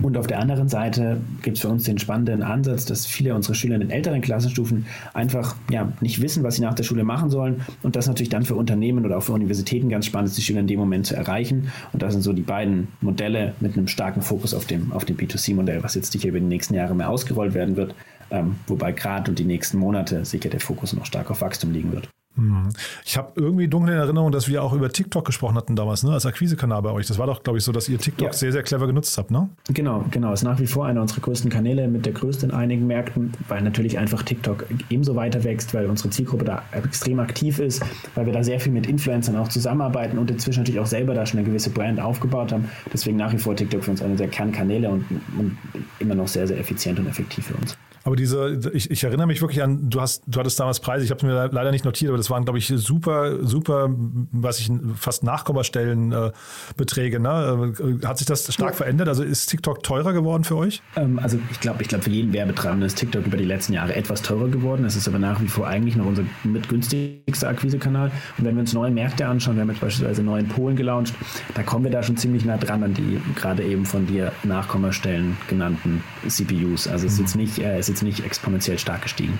Und 0.00 0.16
auf 0.16 0.28
der 0.28 0.38
anderen 0.38 0.68
Seite 0.68 1.20
gibt 1.42 1.56
es 1.56 1.62
für 1.62 1.68
uns 1.68 1.82
den 1.82 1.98
spannenden 1.98 2.42
Ansatz, 2.42 2.84
dass 2.84 3.04
viele 3.04 3.34
unserer 3.34 3.54
Schüler 3.54 3.74
in 3.74 3.80
den 3.80 3.90
älteren 3.90 4.20
Klassenstufen 4.20 4.86
einfach 5.12 5.56
ja, 5.70 5.92
nicht 6.00 6.22
wissen, 6.22 6.44
was 6.44 6.54
sie 6.54 6.62
nach 6.62 6.74
der 6.74 6.84
Schule 6.84 7.02
machen 7.02 7.30
sollen. 7.30 7.62
Und 7.82 7.96
das 7.96 8.06
natürlich 8.06 8.28
dann 8.28 8.44
für 8.44 8.54
Unternehmen 8.54 9.04
oder 9.04 9.18
auch 9.18 9.22
für 9.22 9.32
Universitäten 9.32 9.88
ganz 9.88 10.06
spannend 10.06 10.30
ist, 10.30 10.38
die 10.38 10.42
Schüler 10.42 10.60
in 10.60 10.68
dem 10.68 10.78
Moment 10.78 11.06
zu 11.06 11.16
erreichen. 11.16 11.72
Und 11.92 12.02
das 12.02 12.12
sind 12.12 12.22
so 12.22 12.32
die 12.32 12.42
beiden 12.42 12.88
Modelle 13.00 13.54
mit 13.60 13.76
einem 13.76 13.88
starken 13.88 14.22
Fokus 14.22 14.54
auf 14.54 14.66
dem, 14.66 14.92
auf 14.92 15.04
dem 15.04 15.16
B2C-Modell, 15.16 15.82
was 15.82 15.94
jetzt 15.94 16.12
sicher 16.12 16.28
über 16.28 16.38
die 16.38 16.46
nächsten 16.46 16.74
Jahre 16.74 16.94
mehr 16.94 17.10
ausgerollt 17.10 17.54
werden 17.54 17.76
wird. 17.76 17.94
Ähm, 18.30 18.56
wobei 18.66 18.92
gerade 18.92 19.30
und 19.30 19.38
die 19.38 19.44
nächsten 19.44 19.78
Monate 19.78 20.24
sicher 20.24 20.48
der 20.48 20.60
Fokus 20.60 20.92
noch 20.92 21.06
stark 21.06 21.30
auf 21.30 21.40
Wachstum 21.40 21.72
liegen 21.72 21.92
wird. 21.92 22.08
Mhm. 22.38 22.70
Ich 23.04 23.16
habe 23.16 23.32
irgendwie 23.36 23.68
dunkle 23.68 23.94
Erinnerung, 23.94 24.32
dass 24.32 24.48
wir 24.48 24.62
auch 24.62 24.72
über 24.72 24.90
TikTok 24.90 25.24
gesprochen 25.24 25.56
hatten 25.56 25.76
damals, 25.76 26.02
ne? 26.02 26.12
als 26.12 26.26
Akquisekanal 26.26 26.82
bei 26.82 26.90
euch. 26.90 27.06
Das 27.06 27.18
war 27.18 27.26
doch, 27.26 27.42
glaube 27.42 27.58
ich, 27.58 27.64
so, 27.64 27.72
dass 27.72 27.88
ihr 27.88 27.98
TikTok 27.98 28.28
ja. 28.28 28.32
sehr, 28.32 28.52
sehr 28.52 28.62
clever 28.62 28.86
genutzt 28.86 29.16
habt, 29.18 29.30
ne? 29.30 29.48
Genau, 29.72 30.04
genau. 30.10 30.32
Ist 30.32 30.44
nach 30.44 30.58
wie 30.58 30.66
vor 30.66 30.86
einer 30.86 31.02
unserer 31.02 31.20
größten 31.20 31.50
Kanäle, 31.50 31.88
mit 31.88 32.06
der 32.06 32.12
größten 32.12 32.50
in 32.50 32.54
einigen 32.54 32.86
Märkten, 32.86 33.32
weil 33.48 33.62
natürlich 33.62 33.98
einfach 33.98 34.22
TikTok 34.22 34.66
ebenso 34.90 35.16
weiter 35.16 35.44
wächst, 35.44 35.74
weil 35.74 35.86
unsere 35.86 36.10
Zielgruppe 36.10 36.44
da 36.44 36.62
extrem 36.72 37.20
aktiv 37.20 37.58
ist, 37.58 37.84
weil 38.14 38.26
wir 38.26 38.32
da 38.32 38.42
sehr 38.42 38.60
viel 38.60 38.72
mit 38.72 38.86
Influencern 38.86 39.36
auch 39.36 39.48
zusammenarbeiten 39.48 40.18
und 40.18 40.30
inzwischen 40.30 40.60
natürlich 40.60 40.80
auch 40.80 40.86
selber 40.86 41.14
da 41.14 41.26
schon 41.26 41.38
eine 41.38 41.48
gewisse 41.48 41.70
Brand 41.70 42.00
aufgebaut 42.00 42.52
haben. 42.52 42.68
Deswegen 42.92 43.16
nach 43.16 43.32
wie 43.32 43.38
vor 43.38 43.56
TikTok 43.56 43.84
für 43.84 43.90
uns 43.90 44.02
einer 44.02 44.16
der 44.16 44.28
Kernkanäle 44.28 44.88
und, 44.88 45.04
und 45.38 45.58
immer 45.98 46.14
noch 46.14 46.28
sehr, 46.28 46.46
sehr 46.46 46.58
effizient 46.58 46.98
und 46.98 47.06
effektiv 47.06 47.46
für 47.46 47.54
uns. 47.54 47.76
Aber 48.04 48.16
diese, 48.16 48.70
ich, 48.72 48.90
ich 48.90 49.04
erinnere 49.04 49.26
mich 49.26 49.40
wirklich 49.40 49.62
an, 49.62 49.90
du 49.90 50.00
hast, 50.00 50.22
du 50.26 50.38
hattest 50.38 50.58
damals 50.60 50.80
Preise, 50.80 51.04
ich 51.04 51.10
habe 51.10 51.18
es 51.18 51.24
mir 51.24 51.48
leider 51.52 51.70
nicht 51.70 51.84
notiert, 51.84 52.10
aber 52.10 52.18
das 52.18 52.30
waren, 52.30 52.44
glaube 52.44 52.58
ich, 52.58 52.68
super, 52.68 53.44
super, 53.44 53.90
was 54.32 54.60
ich 54.60 54.70
fast 54.96 55.22
Nachkommastellen 55.22 56.12
äh, 56.12 56.32
Beträge. 56.76 57.20
Ne? 57.20 57.74
Äh, 57.78 58.06
hat 58.06 58.18
sich 58.18 58.26
das 58.26 58.52
stark 58.52 58.74
verändert? 58.74 59.08
Also 59.08 59.22
ist 59.22 59.46
TikTok 59.46 59.82
teurer 59.82 60.12
geworden 60.12 60.44
für 60.44 60.56
euch? 60.56 60.82
Ähm, 60.96 61.18
also 61.18 61.38
ich 61.50 61.60
glaube, 61.60 61.82
ich 61.82 61.88
glaube, 61.88 62.04
für 62.04 62.10
jeden 62.10 62.32
Werbetreibenden 62.32 62.86
ist 62.86 62.96
TikTok 62.96 63.26
über 63.26 63.36
die 63.36 63.44
letzten 63.44 63.72
Jahre 63.72 63.94
etwas 63.94 64.22
teurer 64.22 64.48
geworden. 64.48 64.84
Es 64.84 64.96
ist 64.96 65.08
aber 65.08 65.18
nach 65.18 65.40
wie 65.40 65.48
vor 65.48 65.66
eigentlich 65.66 65.96
noch 65.96 66.06
unser 66.06 66.24
mitgünstigster 66.44 67.48
Akquisekanal. 67.48 68.10
Und 68.36 68.44
wenn 68.44 68.54
wir 68.54 68.60
uns 68.60 68.72
neue 68.72 68.90
Märkte 68.90 69.26
anschauen, 69.26 69.56
wir 69.56 69.62
haben 69.62 69.70
jetzt 69.70 69.80
beispielsweise 69.80 70.22
neu 70.22 70.38
in 70.38 70.48
Polen 70.48 70.76
gelauncht, 70.76 71.14
da 71.54 71.62
kommen 71.62 71.84
wir 71.84 71.90
da 71.90 72.02
schon 72.02 72.16
ziemlich 72.16 72.44
nah 72.44 72.56
dran 72.56 72.82
an 72.82 72.94
die 72.94 73.20
gerade 73.34 73.62
eben 73.62 73.84
von 73.84 74.06
dir 74.06 74.32
Nachkommastellen 74.42 75.36
genannten 75.48 76.02
CPUs. 76.26 76.88
Also 76.88 77.06
es 77.06 77.14
ist 77.14 77.20
jetzt 77.20 77.36
nicht, 77.36 77.58
äh, 77.58 77.76
jetzt 77.88 78.02
nicht 78.02 78.24
exponentiell 78.24 78.78
stark 78.78 79.02
gestiegen. 79.02 79.38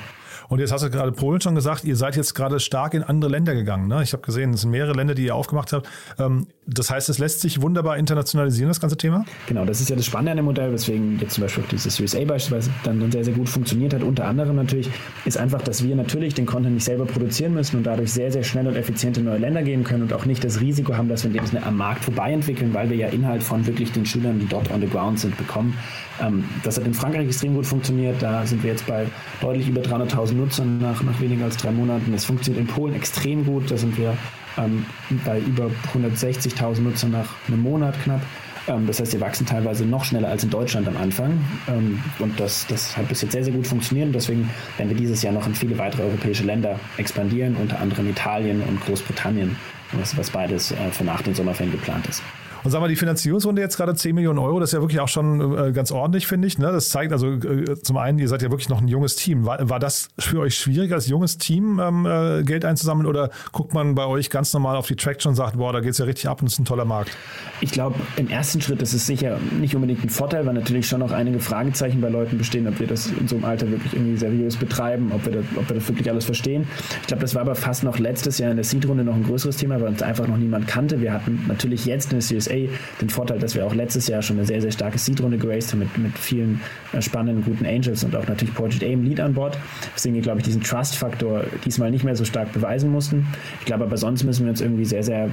Und 0.48 0.60
jetzt 0.60 0.72
hast 0.72 0.82
du 0.82 0.90
gerade 0.90 1.12
Polen 1.12 1.40
schon 1.40 1.54
gesagt, 1.54 1.84
ihr 1.84 1.96
seid 1.96 2.16
jetzt 2.16 2.34
gerade 2.34 2.58
stark 2.58 2.94
in 2.94 3.02
andere 3.02 3.30
Länder 3.30 3.54
gegangen. 3.54 3.86
Ne? 3.86 4.02
Ich 4.02 4.12
habe 4.12 4.22
gesehen, 4.22 4.54
es 4.54 4.62
sind 4.62 4.70
mehrere 4.70 4.94
Länder, 4.94 5.14
die 5.14 5.26
ihr 5.26 5.34
aufgemacht 5.34 5.72
habt. 5.72 5.86
Ähm, 6.18 6.46
das 6.66 6.90
heißt, 6.90 7.08
es 7.08 7.18
lässt 7.18 7.40
sich 7.40 7.60
wunderbar 7.60 7.98
internationalisieren, 7.98 8.68
das 8.68 8.80
ganze 8.80 8.96
Thema? 8.96 9.24
Genau, 9.46 9.64
das 9.64 9.80
ist 9.80 9.90
ja 9.90 9.96
das 9.96 10.06
Spannende 10.06 10.32
an 10.32 10.36
dem 10.38 10.46
Modell, 10.46 10.72
weswegen 10.72 11.18
jetzt 11.18 11.34
zum 11.34 11.42
Beispiel 11.42 11.64
auch 11.64 11.68
dieses 11.68 12.00
USA 12.00 12.24
beispielsweise 12.24 12.70
dann 12.84 13.10
sehr, 13.12 13.24
sehr 13.24 13.34
gut 13.34 13.48
funktioniert 13.48 13.92
hat. 13.92 14.02
Unter 14.02 14.26
anderem 14.26 14.56
natürlich 14.56 14.90
ist 15.24 15.36
einfach, 15.36 15.62
dass 15.62 15.84
wir 15.84 15.94
natürlich 15.96 16.34
den 16.34 16.46
Content 16.46 16.74
nicht 16.74 16.84
selber 16.84 17.04
produzieren 17.04 17.52
müssen 17.54 17.76
und 17.76 17.84
dadurch 17.84 18.12
sehr, 18.12 18.32
sehr 18.32 18.42
schnell 18.42 18.66
und 18.66 18.76
effizient 18.76 19.18
in 19.18 19.24
neue 19.24 19.38
Länder 19.38 19.62
gehen 19.62 19.84
können 19.84 20.02
und 20.02 20.12
auch 20.12 20.24
nicht 20.24 20.44
das 20.44 20.60
Risiko 20.60 20.96
haben, 20.96 21.08
dass 21.08 21.24
wir 21.24 21.30
in 21.30 21.36
dem 21.36 21.46
Sinne 21.46 21.64
am 21.64 21.76
Markt 21.76 22.04
vorbei 22.04 22.32
entwickeln, 22.32 22.72
weil 22.72 22.88
wir 22.88 22.96
ja 22.96 23.08
Inhalt 23.08 23.42
von 23.42 23.66
wirklich 23.66 23.92
den 23.92 24.06
Schülern, 24.06 24.38
die 24.38 24.46
dort 24.46 24.70
on 24.70 24.80
the 24.80 24.88
ground 24.88 25.20
sind, 25.20 25.36
bekommen. 25.36 25.76
Ähm, 26.20 26.44
das 26.64 26.78
hat 26.78 26.86
in 26.86 26.94
Frankreich 26.94 27.26
extrem 27.26 27.54
gut 27.54 27.66
funktioniert. 27.66 28.22
Da 28.22 28.46
sind 28.46 28.62
wir 28.62 28.70
jetzt 28.70 28.86
bei 28.86 29.06
deutlich 29.40 29.68
über 29.68 29.82
300.000 29.82 30.37
Nutzern 30.38 30.78
nach, 30.78 31.02
nach 31.02 31.20
weniger 31.20 31.44
als 31.44 31.56
drei 31.56 31.70
Monaten. 31.70 32.12
Das 32.12 32.24
funktioniert 32.24 32.66
in 32.66 32.74
Polen 32.74 32.94
extrem 32.94 33.44
gut. 33.44 33.70
Da 33.70 33.76
sind 33.76 33.98
wir 33.98 34.16
ähm, 34.56 34.86
bei 35.24 35.40
über 35.40 35.70
160.000 35.94 36.80
Nutzern 36.80 37.10
nach 37.10 37.28
einem 37.46 37.62
Monat 37.62 38.00
knapp. 38.02 38.22
Ähm, 38.68 38.86
das 38.86 39.00
heißt, 39.00 39.12
wir 39.12 39.20
wachsen 39.20 39.46
teilweise 39.46 39.84
noch 39.84 40.04
schneller 40.04 40.28
als 40.28 40.44
in 40.44 40.50
Deutschland 40.50 40.86
am 40.88 40.96
Anfang. 40.96 41.40
Ähm, 41.68 42.00
und 42.18 42.38
das, 42.38 42.66
das 42.66 42.96
hat 42.96 43.08
bis 43.08 43.22
jetzt 43.22 43.32
sehr, 43.32 43.44
sehr 43.44 43.52
gut 43.52 43.66
funktioniert. 43.66 44.06
Und 44.06 44.14
deswegen 44.14 44.48
werden 44.76 44.90
wir 44.90 44.96
dieses 44.96 45.22
Jahr 45.22 45.32
noch 45.32 45.46
in 45.46 45.54
viele 45.54 45.76
weitere 45.78 46.02
europäische 46.02 46.44
Länder 46.44 46.78
expandieren, 46.96 47.56
unter 47.56 47.80
anderem 47.80 48.08
Italien 48.08 48.62
und 48.62 48.80
Großbritannien, 48.80 49.56
was, 49.92 50.16
was 50.16 50.30
beides 50.30 50.72
äh, 50.72 50.90
für 50.90 51.04
nach 51.04 51.22
den 51.22 51.34
Sommerferien 51.34 51.72
geplant 51.72 52.06
ist. 52.06 52.22
Und 52.64 52.70
sag 52.70 52.80
mal, 52.80 52.88
die 52.88 52.96
Finanzierungsrunde 52.96 53.62
jetzt 53.62 53.76
gerade 53.76 53.94
10 53.94 54.14
Millionen 54.14 54.38
Euro, 54.38 54.60
das 54.60 54.70
ist 54.70 54.74
ja 54.74 54.80
wirklich 54.80 55.00
auch 55.00 55.08
schon 55.08 55.56
äh, 55.56 55.72
ganz 55.72 55.92
ordentlich, 55.92 56.26
finde 56.26 56.48
ich. 56.48 56.58
Ne? 56.58 56.72
Das 56.72 56.90
zeigt 56.90 57.12
also 57.12 57.32
äh, 57.32 57.80
zum 57.82 57.96
einen, 57.96 58.18
ihr 58.18 58.28
seid 58.28 58.42
ja 58.42 58.50
wirklich 58.50 58.68
noch 58.68 58.80
ein 58.80 58.88
junges 58.88 59.16
Team. 59.16 59.46
War, 59.46 59.68
war 59.68 59.78
das 59.78 60.08
für 60.18 60.40
euch 60.40 60.56
schwierig, 60.56 60.92
als 60.92 61.06
junges 61.06 61.38
Team 61.38 61.80
ähm, 61.80 62.06
äh, 62.06 62.42
Geld 62.42 62.64
einzusammeln 62.64 63.06
oder 63.06 63.30
guckt 63.52 63.74
man 63.74 63.94
bei 63.94 64.06
euch 64.06 64.30
ganz 64.30 64.52
normal 64.52 64.76
auf 64.76 64.86
die 64.86 64.96
Traction 64.96 65.30
und 65.30 65.36
sagt, 65.36 65.56
boah, 65.56 65.72
da 65.72 65.80
geht 65.80 65.92
es 65.92 65.98
ja 65.98 66.04
richtig 66.04 66.28
ab 66.28 66.40
und 66.40 66.48
es 66.48 66.54
ist 66.54 66.58
ein 66.60 66.64
toller 66.64 66.84
Markt? 66.84 67.16
Ich 67.60 67.70
glaube, 67.70 67.96
im 68.16 68.28
ersten 68.28 68.60
Schritt 68.60 68.82
ist 68.82 68.92
es 68.92 69.06
sicher 69.06 69.38
nicht 69.58 69.74
unbedingt 69.74 70.04
ein 70.04 70.10
Vorteil, 70.10 70.46
weil 70.46 70.54
natürlich 70.54 70.88
schon 70.88 71.00
noch 71.00 71.12
einige 71.12 71.40
Fragezeichen 71.40 72.00
bei 72.00 72.08
Leuten 72.08 72.38
bestehen, 72.38 72.66
ob 72.66 72.80
wir 72.80 72.86
das 72.86 73.06
in 73.06 73.28
so 73.28 73.36
einem 73.36 73.44
Alter 73.44 73.70
wirklich 73.70 73.94
irgendwie 73.94 74.16
seriös 74.16 74.56
betreiben, 74.56 75.12
ob 75.12 75.24
wir 75.24 75.32
das, 75.32 75.44
ob 75.56 75.68
wir 75.68 75.76
das 75.76 75.88
wirklich 75.88 76.10
alles 76.10 76.24
verstehen. 76.24 76.66
Ich 77.02 77.06
glaube, 77.06 77.20
das 77.20 77.34
war 77.34 77.42
aber 77.42 77.54
fast 77.54 77.84
noch 77.84 77.98
letztes 77.98 78.38
Jahr 78.38 78.50
in 78.50 78.56
der 78.56 78.64
Seed-Runde 78.64 79.04
noch 79.04 79.14
ein 79.14 79.24
größeres 79.24 79.56
Thema, 79.56 79.80
weil 79.80 79.88
uns 79.88 80.02
einfach 80.02 80.26
noch 80.26 80.36
niemand 80.36 80.66
kannte. 80.66 81.00
Wir 81.00 81.12
hatten 81.12 81.44
natürlich 81.48 81.84
jetzt 81.84 82.12
in 82.12 82.18
der 82.18 82.22
CSA 82.48 82.72
den 83.00 83.10
Vorteil, 83.10 83.38
dass 83.38 83.54
wir 83.54 83.66
auch 83.66 83.74
letztes 83.74 84.06
Jahr 84.08 84.22
schon 84.22 84.38
eine 84.38 84.46
sehr, 84.46 84.60
sehr 84.60 84.70
starke 84.70 84.98
Seed-Runde 84.98 85.38
geraced 85.38 85.72
haben 85.72 85.80
mit, 85.80 85.98
mit 85.98 86.18
vielen 86.18 86.60
äh, 86.92 87.00
spannenden, 87.02 87.44
guten 87.44 87.66
Angels 87.66 88.04
und 88.04 88.14
auch 88.16 88.26
natürlich 88.26 88.54
Project 88.54 88.82
A 88.82 88.86
im 88.86 89.04
Lead 89.04 89.20
an 89.20 89.34
Bord. 89.34 89.58
Deswegen 89.94 90.20
glaube 90.20 90.38
ich, 90.38 90.44
diesen 90.44 90.62
Trust-Faktor 90.62 91.44
diesmal 91.64 91.90
nicht 91.90 92.04
mehr 92.04 92.16
so 92.16 92.24
stark 92.24 92.52
beweisen 92.52 92.90
mussten. 92.90 93.26
Ich 93.60 93.66
glaube 93.66 93.84
aber 93.84 93.96
sonst 93.96 94.24
müssen 94.24 94.44
wir 94.44 94.50
uns 94.50 94.60
irgendwie 94.60 94.84
sehr, 94.84 95.02
sehr 95.02 95.30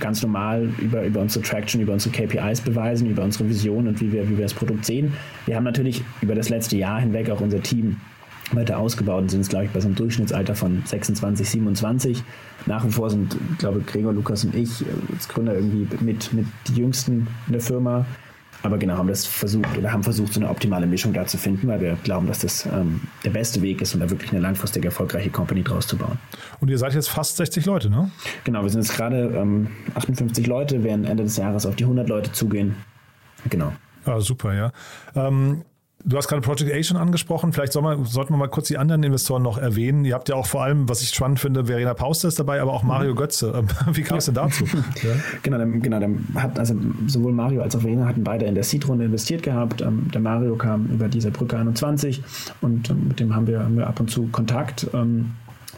ganz 0.00 0.22
normal 0.22 0.68
über, 0.78 1.04
über 1.04 1.20
unsere 1.20 1.44
Traction, 1.44 1.80
über 1.80 1.92
unsere 1.92 2.14
KPIs 2.14 2.60
beweisen, 2.60 3.08
über 3.08 3.22
unsere 3.22 3.48
Vision 3.48 3.88
und 3.88 4.00
wie 4.00 4.12
wir, 4.12 4.28
wie 4.28 4.36
wir 4.36 4.44
das 4.44 4.54
Produkt 4.54 4.84
sehen. 4.84 5.14
Wir 5.46 5.56
haben 5.56 5.64
natürlich 5.64 6.02
über 6.20 6.34
das 6.34 6.48
letzte 6.48 6.76
Jahr 6.76 7.00
hinweg 7.00 7.30
auch 7.30 7.40
unser 7.40 7.62
Team 7.62 7.96
weiter 8.52 8.78
ausgebaut 8.78 9.22
und 9.22 9.30
sind 9.30 9.40
jetzt, 9.40 9.50
glaube 9.50 9.66
ich, 9.66 9.70
bei 9.70 9.80
so 9.80 9.88
einem 9.88 9.96
Durchschnittsalter 9.96 10.54
von 10.54 10.82
26, 10.84 11.48
27. 11.48 12.22
Nach 12.66 12.84
wie 12.84 12.90
vor 12.90 13.10
sind, 13.10 13.36
glaube 13.58 13.80
ich, 13.80 13.86
Gregor, 13.86 14.12
Lukas 14.12 14.44
und 14.44 14.54
ich 14.54 14.82
äh, 14.82 14.86
als 15.12 15.28
Gründer 15.28 15.54
irgendwie 15.54 15.88
mit, 16.00 16.32
mit 16.32 16.46
die 16.68 16.74
Jüngsten 16.74 17.26
in 17.46 17.52
der 17.52 17.60
Firma. 17.60 18.06
Aber 18.62 18.78
genau, 18.78 18.96
haben 18.96 19.08
das 19.08 19.26
versucht 19.26 19.76
oder 19.76 19.92
haben 19.92 20.02
versucht, 20.02 20.32
so 20.32 20.40
eine 20.40 20.48
optimale 20.48 20.86
Mischung 20.86 21.12
da 21.12 21.26
zu 21.26 21.38
finden, 21.38 21.68
weil 21.68 21.80
wir 21.80 21.96
glauben, 22.02 22.26
dass 22.26 22.40
das 22.40 22.66
ähm, 22.66 23.02
der 23.24 23.30
beste 23.30 23.62
Weg 23.62 23.80
ist, 23.80 23.94
um 23.94 24.00
da 24.00 24.10
wirklich 24.10 24.32
eine 24.32 24.40
langfristig 24.40 24.84
erfolgreiche 24.84 25.30
Company 25.30 25.62
draus 25.62 25.86
zu 25.86 25.96
bauen. 25.96 26.18
Und 26.58 26.68
ihr 26.68 26.78
seid 26.78 26.94
jetzt 26.94 27.08
fast 27.08 27.36
60 27.36 27.64
Leute, 27.66 27.90
ne? 27.90 28.10
Genau, 28.44 28.62
wir 28.62 28.70
sind 28.70 28.80
jetzt 28.80 28.96
gerade 28.96 29.26
ähm, 29.36 29.68
58 29.94 30.46
Leute, 30.46 30.82
werden 30.82 31.04
Ende 31.04 31.22
des 31.22 31.36
Jahres 31.36 31.66
auf 31.66 31.76
die 31.76 31.84
100 31.84 32.08
Leute 32.08 32.32
zugehen. 32.32 32.74
Genau. 33.50 33.72
Ah, 34.04 34.20
super, 34.20 34.54
ja. 34.54 34.72
Ähm, 35.14 35.62
Du 36.04 36.16
hast 36.16 36.28
gerade 36.28 36.42
Project 36.42 36.72
A 36.72 36.82
schon 36.82 36.96
angesprochen. 36.96 37.52
Vielleicht 37.52 37.74
man, 37.74 38.04
sollten 38.04 38.32
wir 38.32 38.36
mal 38.36 38.48
kurz 38.48 38.68
die 38.68 38.78
anderen 38.78 39.02
Investoren 39.02 39.42
noch 39.42 39.58
erwähnen. 39.58 40.04
Ihr 40.04 40.14
habt 40.14 40.28
ja 40.28 40.36
auch 40.36 40.46
vor 40.46 40.62
allem, 40.62 40.88
was 40.88 41.02
ich 41.02 41.08
spannend 41.08 41.40
finde, 41.40 41.64
Verena 41.66 41.94
Pauster 41.94 42.28
ist 42.28 42.38
dabei, 42.38 42.60
aber 42.60 42.72
auch 42.72 42.82
Mario 42.82 43.12
mhm. 43.12 43.16
Götze. 43.16 43.52
Ähm, 43.56 43.66
wie 43.96 44.02
kam 44.02 44.18
es 44.18 44.26
denn 44.26 44.34
dazu? 44.34 44.64
ja. 44.66 45.10
Genau, 45.42 45.58
dann, 45.58 45.80
genau 45.80 45.98
dann 45.98 46.24
hat, 46.34 46.58
also 46.58 46.74
sowohl 47.06 47.32
Mario 47.32 47.62
als 47.62 47.74
auch 47.74 47.80
Verena 47.80 48.06
hatten 48.06 48.24
beide 48.24 48.44
in 48.44 48.54
der 48.54 48.64
Seed-Runde 48.64 49.06
investiert 49.06 49.42
gehabt. 49.42 49.80
Ähm, 49.80 50.08
der 50.12 50.20
Mario 50.20 50.56
kam 50.56 50.86
über 50.86 51.08
diese 51.08 51.30
Brücke 51.30 51.56
21 51.56 52.22
und 52.60 52.90
ähm, 52.90 53.08
mit 53.08 53.18
dem 53.18 53.34
haben 53.34 53.46
wir, 53.46 53.60
haben 53.60 53.76
wir 53.76 53.86
ab 53.86 53.98
und 53.98 54.10
zu 54.10 54.28
Kontakt 54.28 54.86
und 54.92 55.34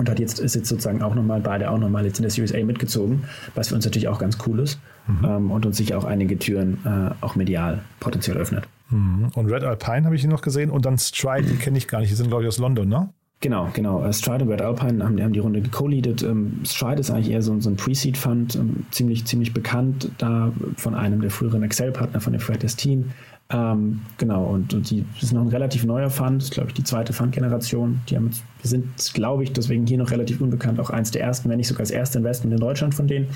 hat 0.09 0.19
jetzt, 0.19 0.41
ist 0.41 0.55
jetzt 0.55 0.69
sozusagen 0.69 1.03
auch 1.03 1.15
nochmal 1.15 1.41
beide 1.41 1.71
auch 1.71 1.79
nochmal 1.79 2.05
jetzt 2.05 2.19
in 2.19 2.25
das 2.25 2.39
USA 2.39 2.63
mitgezogen, 2.65 3.25
was 3.55 3.69
für 3.69 3.75
uns 3.75 3.85
natürlich 3.85 4.09
auch 4.09 4.19
ganz 4.19 4.39
cool 4.47 4.61
ist 4.61 4.79
mhm. 5.07 5.51
und 5.51 5.67
uns 5.67 5.77
sicher 5.77 5.99
auch 5.99 6.05
einige 6.05 6.39
Türen 6.39 6.79
äh, 6.85 7.25
auch 7.25 7.35
medial 7.35 7.83
potenziell 8.01 8.37
öffnet. 8.37 8.69
Mhm. 8.91 9.31
Und 9.35 9.51
Red 9.51 9.65
Alpine 9.65 10.05
habe 10.05 10.15
ich 10.15 10.23
hier 10.23 10.31
noch 10.31 10.43
gesehen 10.43 10.71
und 10.71 10.87
dann 10.87 10.99
Stride, 10.99 11.47
die 11.47 11.57
kenne 11.57 11.79
ich 11.79 11.89
gar 11.89 12.01
nicht, 12.01 12.11
die 12.11 12.17
sind 12.17 12.29
glaube 12.29 12.45
ich 12.45 12.49
aus 12.49 12.59
London, 12.59 12.89
ne? 12.89 13.11
Genau, 13.41 13.69
genau. 13.73 14.05
Äh, 14.05 14.13
Stride 14.13 14.45
und 14.45 14.51
Red 14.51 14.63
Alpine 14.63 15.05
haben, 15.05 15.23
haben 15.23 15.33
die 15.33 15.39
Runde 15.39 15.61
geco-leadet. 15.61 16.23
Ähm, 16.25 16.61
Stride 16.65 17.01
ist 17.01 17.11
eigentlich 17.11 17.31
eher 17.31 17.43
so, 17.43 17.59
so 17.61 17.71
ein 17.71 17.77
Pre-Seed-Fund, 17.77 18.57
ähm, 18.57 18.87
ziemlich, 18.91 19.27
ziemlich 19.27 19.55
bekannt, 19.55 20.11
da 20.19 20.53
von 20.77 20.95
einem 20.95 21.21
der 21.21 21.31
früheren 21.31 21.63
Excel-Partner 21.63 22.21
von 22.21 22.33
dem 22.33 22.41
Fred 22.41 22.67
Team. 22.77 23.11
Ähm, 23.51 24.01
genau, 24.19 24.45
und, 24.45 24.75
und 24.75 24.91
die 24.91 25.07
das 25.15 25.23
ist 25.23 25.33
noch 25.33 25.41
ein 25.41 25.49
relativ 25.49 25.85
neuer 25.85 26.11
Fund, 26.11 26.51
glaube 26.51 26.69
ich, 26.69 26.75
die 26.75 26.85
zweite 26.85 27.15
Fund-Generation. 27.15 28.01
Die 28.09 28.17
haben 28.17 28.31
sind, 28.63 29.15
glaube 29.15 29.45
ich, 29.45 29.53
deswegen 29.53 29.87
hier 29.87 29.99
noch 29.99 30.11
relativ 30.11 30.41
unbekannt, 30.41 30.81
auch 30.81 30.91
eins 30.91 31.13
der 31.13 31.23
ersten, 31.23 31.49
wenn 31.49 31.57
nicht 31.57 31.69
sogar 31.69 31.83
das 31.83 31.91
erste 31.91 32.19
Investment 32.19 32.53
in 32.53 32.61
Deutschland 32.61 32.95
von 32.95 33.07
denen. 33.07 33.29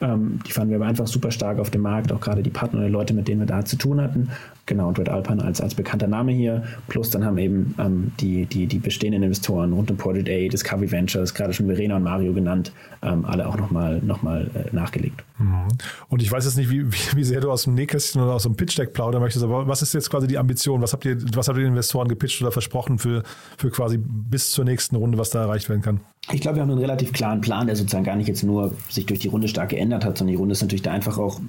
Ja. 0.00 0.14
Ähm, 0.14 0.38
die 0.46 0.52
fanden 0.52 0.70
wir 0.70 0.76
aber 0.76 0.86
einfach 0.86 1.06
super 1.06 1.30
stark 1.30 1.58
auf 1.58 1.70
dem 1.70 1.82
Markt, 1.82 2.12
auch 2.12 2.20
gerade 2.20 2.42
die 2.42 2.50
Partner 2.50 2.84
und 2.84 2.92
Leute, 2.92 3.12
mit 3.12 3.28
denen 3.28 3.40
wir 3.40 3.46
da 3.46 3.64
zu 3.64 3.76
tun 3.76 4.00
hatten. 4.00 4.30
Genau, 4.68 4.88
und 4.88 4.98
Red 4.98 5.08
Alpine 5.08 5.42
als, 5.42 5.62
als 5.62 5.74
bekannter 5.74 6.06
Name 6.06 6.30
hier. 6.30 6.62
Plus 6.88 7.08
dann 7.08 7.24
haben 7.24 7.38
eben 7.38 7.74
ähm, 7.78 8.12
die, 8.20 8.44
die, 8.44 8.66
die 8.66 8.78
bestehenden 8.78 9.22
Investoren 9.22 9.72
rund 9.72 9.90
um 9.90 9.96
Project 9.96 10.28
A, 10.28 10.46
Discovery 10.48 10.92
Ventures, 10.92 11.32
gerade 11.32 11.54
schon 11.54 11.66
Verena 11.68 11.96
und 11.96 12.02
Mario 12.02 12.34
genannt, 12.34 12.70
ähm, 13.00 13.24
alle 13.24 13.48
auch 13.48 13.56
nochmal 13.56 13.98
noch 14.02 14.20
mal, 14.20 14.50
äh, 14.54 14.76
nachgelegt. 14.76 15.24
Mhm. 15.38 15.68
Und 16.10 16.20
ich 16.22 16.30
weiß 16.30 16.44
jetzt 16.44 16.58
nicht, 16.58 16.68
wie, 16.68 16.86
wie, 16.92 17.16
wie, 17.16 17.24
sehr 17.24 17.40
du 17.40 17.50
aus 17.50 17.62
dem 17.62 17.74
Nähkästchen 17.74 18.20
oder 18.20 18.34
aus 18.34 18.42
dem 18.42 18.56
Pitch-Deck 18.56 18.92
plaudern 18.92 19.22
möchtest, 19.22 19.42
aber 19.42 19.66
was 19.66 19.80
ist 19.80 19.94
jetzt 19.94 20.10
quasi 20.10 20.26
die 20.26 20.36
Ambition? 20.36 20.82
Was 20.82 20.92
habt 20.92 21.06
ihr, 21.06 21.16
was 21.34 21.48
habt 21.48 21.56
ihr 21.56 21.64
den 21.64 21.70
Investoren 21.70 22.06
gepitcht 22.06 22.42
oder 22.42 22.52
versprochen 22.52 22.98
für, 22.98 23.22
für 23.56 23.70
quasi 23.70 23.98
bis 23.98 24.50
zur 24.50 24.66
nächsten 24.66 24.96
Runde, 24.96 25.16
was 25.16 25.30
da 25.30 25.40
erreicht 25.40 25.70
werden 25.70 25.80
kann? 25.80 26.00
Ich 26.30 26.42
glaube, 26.42 26.56
wir 26.56 26.62
haben 26.62 26.70
einen 26.70 26.80
relativ 26.80 27.12
klaren 27.12 27.40
Plan, 27.40 27.66
der 27.66 27.76
sozusagen 27.76 28.04
gar 28.04 28.16
nicht 28.16 28.28
jetzt 28.28 28.42
nur 28.42 28.74
sich 28.90 29.06
durch 29.06 29.20
die 29.20 29.28
Runde 29.28 29.48
stark 29.48 29.70
geändert 29.70 30.04
hat, 30.04 30.18
sondern 30.18 30.32
die 30.32 30.38
Runde 30.38 30.52
ist 30.52 30.60
natürlich 30.60 30.82
da 30.82 30.92
einfach 30.92 31.16
auch 31.16 31.40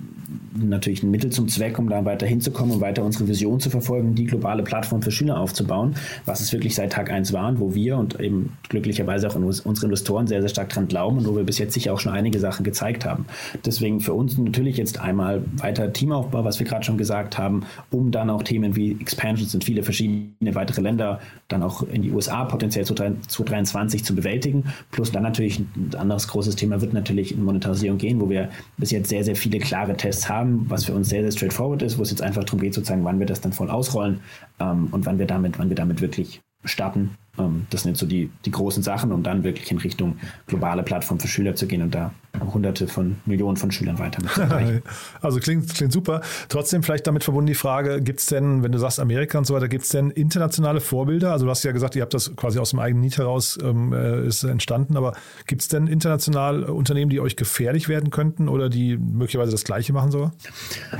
natürlich 0.58 1.04
ein 1.04 1.12
Mittel 1.12 1.32
zum 1.32 1.48
Zweck, 1.48 1.80
um 1.80 1.90
da 1.90 2.04
weiter 2.06 2.26
hinzukommen 2.26 2.76
und 2.76 2.82
weiter 2.82 3.04
unsere 3.04 3.28
Vision 3.28 3.60
zu 3.60 3.70
verfolgen, 3.70 4.16
die 4.16 4.26
globale 4.26 4.64
Plattform 4.64 5.02
für 5.02 5.12
Schüler 5.12 5.40
aufzubauen, 5.40 5.96
was 6.26 6.42
es 6.42 6.52
wirklich 6.52 6.76
seit 6.76 6.94
Tag 6.94 7.12
1 7.12 7.34
waren, 7.34 7.60
wo 7.60 7.74
wir 7.74 7.98
und 7.98 8.20
eben 8.20 8.58
glücklicherweise 8.70 9.28
auch 9.28 9.36
unsere 9.36 9.86
Investoren 9.86 10.28
sehr, 10.28 10.42
sehr 10.42 10.50
stark 10.50 10.70
dran 10.70 10.88
glauben 10.88 11.18
und 11.18 11.28
wo 11.28 11.36
wir 11.36 11.44
bis 11.44 11.58
jetzt 11.58 11.74
sicher 11.74 11.94
auch 11.94 12.00
schon 12.00 12.12
einige 12.12 12.40
Sachen 12.40 12.64
gezeigt 12.64 13.06
haben. 13.06 13.26
Deswegen 13.66 14.00
für 14.00 14.14
uns 14.14 14.38
natürlich 14.38 14.78
jetzt 14.78 15.00
einmal 15.00 15.44
weiter 15.58 15.92
Teamaufbau, 15.92 16.44
was 16.44 16.60
wir 16.60 16.66
gerade 16.66 16.84
schon 16.84 16.98
gesagt 16.98 17.38
haben, 17.38 17.64
um 17.92 18.12
dann 18.12 18.30
auch 18.30 18.44
Themen 18.44 18.76
wie 18.76 18.98
Expansions 19.00 19.54
in 19.54 19.62
viele 19.62 19.84
verschiedene 19.84 20.56
weitere 20.56 20.82
Länder, 20.82 21.20
dann 21.48 21.64
auch 21.64 21.84
in 21.84 22.02
die 22.02 22.12
USA 22.12 22.46
potenziell 22.46 22.86
2023 22.86 24.04
zu 24.04 24.16
bewältigen. 24.16 24.66
Plus 24.92 25.12
dann 25.12 25.24
natürlich 25.24 25.60
ein 25.60 25.92
anderes 25.98 26.28
großes 26.28 26.56
Thema 26.56 26.82
wird 26.82 26.94
natürlich 26.94 27.34
in 27.34 27.44
Monetarisierung 27.44 27.98
gehen, 27.98 28.20
wo 28.20 28.30
wir 28.30 28.50
bis 28.78 28.92
jetzt 28.92 29.10
sehr, 29.10 29.24
sehr 29.24 29.36
viele 29.36 29.60
klare 29.60 29.96
Tests 29.96 30.30
haben, 30.30 30.66
was 30.70 30.86
für 30.86 30.94
uns 30.94 31.10
sehr, 31.10 31.22
sehr 31.22 31.32
straightforward 31.32 31.82
ist, 31.82 31.98
wo 31.98 32.02
es 32.02 32.10
jetzt 32.12 32.22
einfach 32.22 32.44
darum 32.44 32.60
geht, 32.60 32.74
sozusagen, 32.74 33.04
wann 33.04 33.20
wir 33.20 33.26
das 33.26 33.42
dann 33.42 33.54
voll 33.54 33.70
ausrollen 33.70 34.22
ähm, 34.60 34.88
und 34.92 35.06
wann 35.06 35.20
wir 35.20 35.28
damit, 35.28 35.60
wann 35.60 35.70
wir 35.70 35.76
damit 35.76 36.02
wirklich 36.02 36.42
starten. 36.66 37.12
Ähm, 37.38 37.68
das 37.70 37.84
sind 37.84 37.92
jetzt 37.92 38.00
so 38.00 38.06
die, 38.06 38.30
die 38.46 38.52
großen 38.52 38.84
Sachen, 38.84 39.12
um 39.12 39.24
dann 39.24 39.44
wirklich 39.44 39.72
in 39.72 39.78
Richtung 39.78 40.18
globale 40.48 40.84
Plattform 40.84 41.20
für 41.20 41.28
Schüler 41.28 41.56
zu 41.56 41.68
gehen 41.68 41.82
und 41.82 41.94
da 41.94 42.12
hunderte 42.54 42.88
von 42.88 43.18
Millionen 43.26 43.58
von 43.58 43.72
Schülern 43.72 44.00
weiter 44.00 44.22
mit 44.40 44.84
Also 45.22 45.40
klingt, 45.40 45.74
klingt 45.74 45.92
super. 45.92 46.22
Trotzdem 46.48 46.84
vielleicht 46.84 47.08
damit 47.08 47.24
verbunden 47.24 47.48
die 47.48 47.56
Frage, 47.56 48.02
gibt 48.02 48.20
es 48.20 48.28
denn, 48.28 48.64
wenn 48.64 48.72
du 48.72 48.78
sagst 48.78 49.00
Amerika 49.00 49.38
und 49.38 49.46
so 49.46 49.54
weiter, 49.54 49.68
gibt 49.68 49.84
es 49.84 49.90
denn 49.90 50.12
internationale 50.12 50.80
Vorbilder? 50.80 51.32
Also 51.32 51.46
du 51.46 51.52
hast 51.52 51.64
ja 51.64 51.72
gesagt, 51.72 51.96
ihr 51.96 52.02
habt 52.02 52.14
das 52.14 52.36
quasi 52.36 52.60
aus 52.60 52.70
dem 52.70 52.80
eigenen 52.80 53.02
Need 53.02 53.18
heraus 53.18 53.58
ähm, 53.62 53.94
äh, 53.94 54.28
ist 54.28 54.44
entstanden, 54.44 54.96
aber 54.96 55.14
gibt 55.48 55.62
es 55.62 55.68
denn 55.68 55.88
international 55.88 56.64
Unternehmen, 56.64 57.10
die 57.10 57.20
euch 57.20 57.36
gefährlich 57.36 57.90
werden 57.90 58.12
könnten 58.12 58.48
oder 58.48 58.70
die 58.70 58.98
möglicherweise 58.98 59.52
das 59.52 59.64
Gleiche 59.64 59.94
machen 59.94 60.12
soll? 60.12 60.32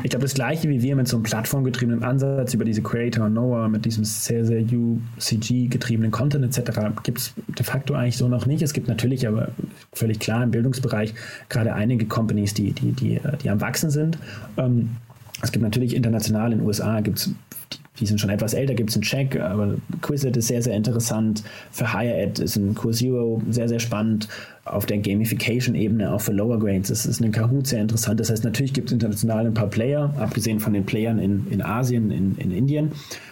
Ich 0.04 0.10
glaube, 0.10 0.24
das 0.24 0.34
Gleiche 0.34 0.68
wie 0.70 0.82
wir 0.82 0.96
mit 0.96 1.08
so 1.08 1.18
einem 1.18 1.24
plattformgetriebenen 1.24 2.04
Ansatz 2.04 2.54
über 2.54 2.66
diese 2.66 2.82
Creator 2.82 3.30
Noah, 3.30 3.70
mit 3.70 3.86
diesem 3.86 4.04
sehr, 4.04 4.46
sehr 4.46 4.62
UCG-getriebenen 4.62 6.12
Content 6.20 6.44
etc. 6.44 6.80
gibt 7.04 7.18
es 7.18 7.34
de 7.48 7.66
facto 7.66 7.94
eigentlich 7.94 8.18
so 8.18 8.28
noch 8.28 8.46
nicht. 8.46 8.62
Es 8.62 8.74
gibt 8.74 8.90
natürlich 8.90 9.26
aber 9.26 9.50
völlig 9.94 10.20
klar 10.20 10.44
im 10.44 10.52
Bildungsbereich 10.52 11.14
gerade 11.48 11.74
einige 11.74 12.08
Companies, 12.08 12.54
die, 12.54 12.74
die, 12.74 12.92
die, 12.92 13.22
die 13.42 13.50
am 13.50 13.62
Wachsen 13.62 13.90
sind. 13.90 14.18
Ähm, 14.58 14.98
es 15.42 15.54
gibt 15.54 15.64
natürlich 15.64 15.96
international 15.96 16.52
in 16.52 16.60
den 16.60 16.68
USA 16.68 17.00
gibt 17.00 17.20
es 17.20 17.32
die 18.00 18.06
sind 18.06 18.20
schon 18.20 18.30
etwas 18.30 18.54
älter, 18.54 18.74
gibt 18.74 18.90
es 18.90 18.96
einen 18.96 19.04
Check, 19.04 19.40
aber 19.40 19.76
Quizlet 20.02 20.38
ist 20.38 20.48
sehr, 20.48 20.62
sehr 20.62 20.76
interessant. 20.76 21.44
Für 21.72 21.94
Higher 21.94 22.18
Ed 22.18 22.40
ist 22.40 22.56
ein 22.56 22.76
Core 22.76 22.94
Zero 22.94 23.42
sehr, 23.50 23.68
sehr 23.68 23.80
spannend. 23.80 24.28
Auf 24.66 24.86
der 24.86 25.00
Gamification-Ebene, 25.00 26.14
auch 26.14 26.22
für 26.22 26.32
Lower 26.32 26.60
Grades, 26.60 26.90
ist, 26.90 27.06
ist 27.06 27.22
ein 27.22 27.32
Kahoot 27.32 27.68
sehr 27.68 27.82
interessant. 27.82 28.20
Das 28.20 28.30
heißt, 28.30 28.44
natürlich 28.44 28.74
gibt 28.74 28.90
es 28.90 28.94
international 28.94 29.48
ein 29.48 29.54
paar 29.54 29.68
Player, 29.68 30.14
abgesehen 30.20 30.60
von 30.60 30.74
den 30.74 30.86
Playern 30.86 31.20
in, 31.20 31.48
in 31.50 31.62
Asien, 31.62 32.12
in, 32.12 32.38
in 32.38 32.52
Indien. 32.52 32.92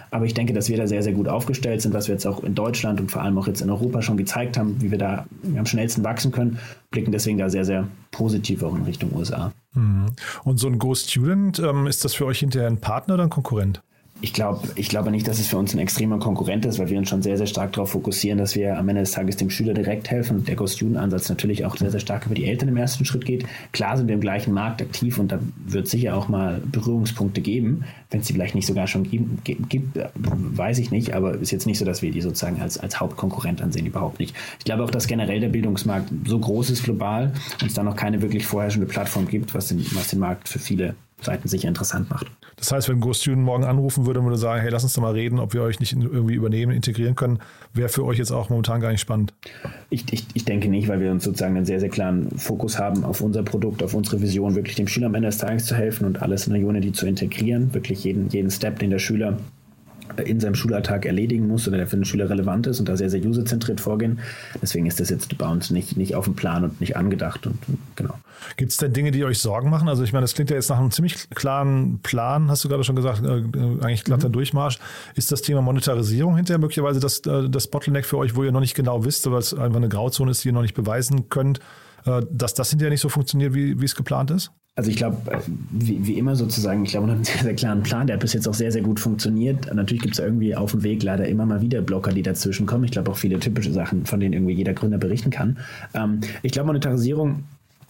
Aber 0.09 0.25
ich 0.25 0.33
denke, 0.33 0.53
dass 0.53 0.69
wir 0.69 0.77
da 0.77 0.87
sehr, 0.87 1.03
sehr 1.03 1.13
gut 1.13 1.27
aufgestellt 1.27 1.81
sind, 1.81 1.93
was 1.93 2.07
wir 2.07 2.15
jetzt 2.15 2.25
auch 2.25 2.43
in 2.43 2.55
Deutschland 2.55 2.99
und 2.99 3.11
vor 3.11 3.21
allem 3.21 3.37
auch 3.37 3.47
jetzt 3.47 3.61
in 3.61 3.69
Europa 3.69 4.01
schon 4.01 4.17
gezeigt 4.17 4.57
haben, 4.57 4.81
wie 4.81 4.89
wir 4.89 4.97
da 4.97 5.25
am 5.55 5.65
schnellsten 5.65 6.03
wachsen 6.03 6.31
können, 6.31 6.59
blicken 6.91 7.11
deswegen 7.11 7.37
da 7.37 7.49
sehr, 7.49 7.65
sehr 7.65 7.87
positiv 8.11 8.63
auch 8.63 8.75
in 8.75 8.83
Richtung 8.83 9.13
USA. 9.15 9.51
Mhm. 9.73 10.07
Und 10.43 10.59
so 10.59 10.67
ein 10.67 10.79
Go 10.79 10.95
Student, 10.95 11.59
ähm, 11.59 11.87
ist 11.87 12.05
das 12.05 12.13
für 12.13 12.25
euch 12.25 12.39
hinterher 12.39 12.69
ein 12.69 12.79
Partner 12.79 13.15
oder 13.15 13.23
ein 13.23 13.29
Konkurrent? 13.29 13.81
Ich 14.19 14.33
glaube 14.33 14.67
ich 14.75 14.89
glaube 14.89 15.11
nicht, 15.11 15.27
dass 15.27 15.39
es 15.39 15.47
für 15.47 15.57
uns 15.57 15.73
ein 15.73 15.79
extremer 15.79 16.17
Konkurrent 16.17 16.65
ist, 16.65 16.79
weil 16.79 16.89
wir 16.89 16.97
uns 16.97 17.09
schon 17.09 17.21
sehr, 17.21 17.37
sehr 17.37 17.45
stark 17.45 17.73
darauf 17.73 17.91
fokussieren, 17.91 18.39
dass 18.39 18.55
wir 18.55 18.77
am 18.77 18.89
Ende 18.89 19.01
des 19.01 19.11
Tages 19.11 19.37
dem 19.37 19.51
Schüler 19.51 19.75
direkt 19.75 20.09
helfen 20.09 20.43
der 20.43 20.55
Go-Student-Ansatz 20.55 21.29
natürlich 21.29 21.65
auch 21.65 21.77
sehr, 21.77 21.91
sehr 21.91 21.99
stark 21.99 22.25
über 22.25 22.33
die 22.33 22.45
Eltern 22.45 22.69
im 22.69 22.77
ersten 22.77 23.05
Schritt 23.05 23.25
geht. 23.25 23.45
Klar 23.73 23.95
sind 23.95 24.07
wir 24.07 24.15
im 24.15 24.21
gleichen 24.21 24.53
Markt 24.53 24.81
aktiv 24.81 25.19
und 25.19 25.31
da 25.31 25.39
wird 25.65 25.87
sicher 25.87 26.15
auch 26.15 26.29
mal 26.29 26.61
Berührungspunkte 26.71 27.41
geben, 27.41 27.83
wenn 28.09 28.21
es 28.21 28.27
die 28.27 28.33
vielleicht 28.33 28.55
nicht 28.55 28.65
sogar 28.65 28.87
schon 28.87 29.03
gibt, 29.03 29.69
gibt, 29.69 29.99
weiß 30.15 30.79
ich 30.79 30.89
nicht, 30.89 31.13
aber 31.13 31.35
ist 31.35 31.51
jetzt 31.51 31.67
nicht 31.67 31.77
so, 31.77 31.85
dass 31.85 32.01
wir 32.01 32.11
die 32.11 32.21
sozusagen 32.21 32.59
als, 32.59 32.77
als 32.77 32.99
Hauptkonkurrent 32.99 33.61
ansehen, 33.61 33.85
überhaupt 33.85 34.19
nicht. 34.19 34.35
Ich 34.57 34.65
glaube 34.65 34.83
auch, 34.83 34.91
dass 34.91 35.07
generell 35.07 35.39
der 35.39 35.49
Bildungsmarkt 35.49 36.09
so 36.25 36.39
groß 36.39 36.71
ist 36.71 36.83
global 36.83 37.33
und 37.61 37.67
es 37.67 37.73
da 37.75 37.83
noch 37.83 37.95
keine 37.95 38.21
wirklich 38.21 38.47
vorherrschende 38.47 38.87
Plattform 38.87 39.27
gibt, 39.27 39.53
was 39.53 39.67
den, 39.67 39.85
was 39.93 40.07
den 40.07 40.19
Markt 40.19 40.49
für 40.49 40.59
viele 40.59 40.95
Seiten 41.21 41.47
sicher 41.47 41.67
interessant 41.67 42.09
macht. 42.09 42.27
Das 42.57 42.71
heißt, 42.71 42.89
wenn 42.89 42.99
GoStudent 42.99 43.43
morgen 43.43 43.63
anrufen 43.63 44.05
würde 44.05 44.19
und 44.19 44.25
würde 44.25 44.37
sagen, 44.37 44.61
hey, 44.61 44.69
lass 44.69 44.83
uns 44.83 44.93
doch 44.93 45.01
mal 45.01 45.13
reden, 45.13 45.39
ob 45.39 45.53
wir 45.53 45.63
euch 45.63 45.79
nicht 45.79 45.93
irgendwie 45.93 46.35
übernehmen, 46.35 46.71
integrieren 46.71 47.15
können, 47.15 47.39
wäre 47.73 47.89
für 47.89 48.05
euch 48.05 48.17
jetzt 48.17 48.31
auch 48.31 48.49
momentan 48.49 48.81
gar 48.81 48.91
nicht 48.91 49.01
spannend. 49.01 49.33
Ich, 49.89 50.05
ich, 50.11 50.25
ich 50.33 50.45
denke 50.45 50.69
nicht, 50.69 50.87
weil 50.87 50.99
wir 50.99 51.11
uns 51.11 51.23
sozusagen 51.23 51.55
einen 51.55 51.65
sehr, 51.65 51.79
sehr 51.79 51.89
klaren 51.89 52.29
Fokus 52.37 52.77
haben 52.77 53.03
auf 53.03 53.21
unser 53.21 53.43
Produkt, 53.43 53.81
auf 53.83 53.93
unsere 53.93 54.21
Vision, 54.21 54.55
wirklich 54.55 54.75
dem 54.75 54.87
Schüler 54.87 55.07
am 55.07 55.15
Ende 55.15 55.27
des 55.27 55.39
Tages 55.39 55.65
zu 55.65 55.75
helfen 55.75 56.05
und 56.05 56.21
alles 56.21 56.47
in 56.47 56.53
der 56.53 56.63
Unity 56.63 56.91
zu 56.91 57.07
integrieren, 57.07 57.73
wirklich 57.73 58.03
jeden, 58.03 58.29
jeden 58.29 58.51
Step, 58.51 58.79
den 58.79 58.91
der 58.91 58.99
Schüler 58.99 59.37
in 60.23 60.39
seinem 60.39 60.55
Schulalltag 60.55 61.05
erledigen 61.05 61.47
muss 61.47 61.67
oder 61.67 61.77
der 61.77 61.87
für 61.87 61.95
den 61.95 62.05
Schüler 62.05 62.29
relevant 62.29 62.67
ist 62.67 62.79
und 62.79 62.89
da 62.89 62.97
sehr, 62.97 63.09
sehr 63.09 63.23
userzentriert 63.23 63.81
vorgehen. 63.81 64.19
Deswegen 64.61 64.85
ist 64.85 64.99
das 64.99 65.09
jetzt 65.09 65.37
bei 65.37 65.47
uns 65.47 65.69
nicht, 65.69 65.97
nicht 65.97 66.15
auf 66.15 66.25
dem 66.25 66.35
Plan 66.35 66.63
und 66.63 66.79
nicht 66.81 66.97
angedacht 66.97 67.45
und 67.47 67.57
genau. 67.95 68.15
Gibt 68.55 68.71
es 68.71 68.77
denn 68.77 68.93
Dinge, 68.93 69.11
die 69.11 69.23
euch 69.25 69.39
Sorgen 69.39 69.69
machen? 69.69 69.89
Also 69.89 70.03
ich 70.03 70.13
meine, 70.13 70.23
das 70.23 70.33
klingt 70.33 70.49
ja 70.49 70.55
jetzt 70.55 70.69
nach 70.69 70.79
einem 70.79 70.91
ziemlich 70.91 71.29
klaren 71.31 71.99
Plan, 72.03 72.49
hast 72.49 72.63
du 72.63 72.69
gerade 72.69 72.83
schon 72.83 72.95
gesagt, 72.95 73.23
äh, 73.23 73.27
eigentlich 73.83 74.03
glatter 74.03 74.29
mhm. 74.29 74.33
Durchmarsch. 74.33 74.79
Ist 75.15 75.31
das 75.31 75.41
Thema 75.41 75.61
Monetarisierung 75.61 76.35
hinterher 76.35 76.59
möglicherweise 76.59 76.99
das, 76.99 77.19
äh, 77.19 77.49
das 77.49 77.67
Bottleneck 77.67 78.05
für 78.05 78.17
euch, 78.17 78.35
wo 78.35 78.43
ihr 78.43 78.51
noch 78.51 78.59
nicht 78.59 78.75
genau 78.75 79.05
wisst, 79.05 79.29
weil 79.29 79.39
es 79.39 79.53
einfach 79.53 79.77
eine 79.77 79.89
Grauzone 79.89 80.31
ist, 80.31 80.43
die 80.43 80.49
ihr 80.49 80.53
noch 80.53 80.61
nicht 80.61 80.75
beweisen 80.75 81.29
könnt, 81.29 81.59
äh, 82.05 82.21
dass 82.31 82.53
das 82.53 82.69
hinterher 82.69 82.91
nicht 82.91 83.01
so 83.01 83.09
funktioniert, 83.09 83.53
wie, 83.53 83.79
wie 83.79 83.85
es 83.85 83.95
geplant 83.95 84.31
ist? 84.31 84.51
Also 84.77 84.91
ich 84.91 84.95
glaube, 84.95 85.17
wie, 85.71 86.05
wie, 86.05 86.19
immer 86.19 86.35
sozusagen, 86.35 86.83
ich 86.83 86.91
glaube, 86.91 87.07
man 87.07 87.15
hat 87.15 87.17
einen 87.17 87.25
sehr, 87.25 87.43
sehr 87.43 87.55
klaren 87.55 87.81
Plan, 87.81 88.05
der 88.05 88.13
hat 88.13 88.21
bis 88.21 88.33
jetzt 88.33 88.47
auch 88.47 88.53
sehr, 88.53 88.71
sehr 88.71 88.83
gut 88.83 88.99
funktioniert. 88.99 89.73
Natürlich 89.73 90.03
gibt 90.03 90.13
es 90.13 90.19
irgendwie 90.19 90.55
auf 90.55 90.69
dem 90.69 90.83
Weg 90.83 91.01
leider 91.01 91.27
immer 91.27 91.47
mal 91.47 91.61
wieder 91.61 91.81
Blocker, 91.81 92.11
die 92.11 92.21
dazwischen 92.21 92.67
kommen. 92.67 92.83
Ich 92.83 92.91
glaube 92.91 93.09
auch 93.09 93.17
viele 93.17 93.39
typische 93.39 93.73
Sachen, 93.73 94.05
von 94.05 94.19
denen 94.19 94.33
irgendwie 94.33 94.53
jeder 94.53 94.73
Gründer 94.73 94.99
berichten 94.99 95.31
kann. 95.31 95.57
Ähm, 95.95 96.21
ich 96.43 96.51
glaube, 96.51 96.67
Monetarisierung 96.67 97.43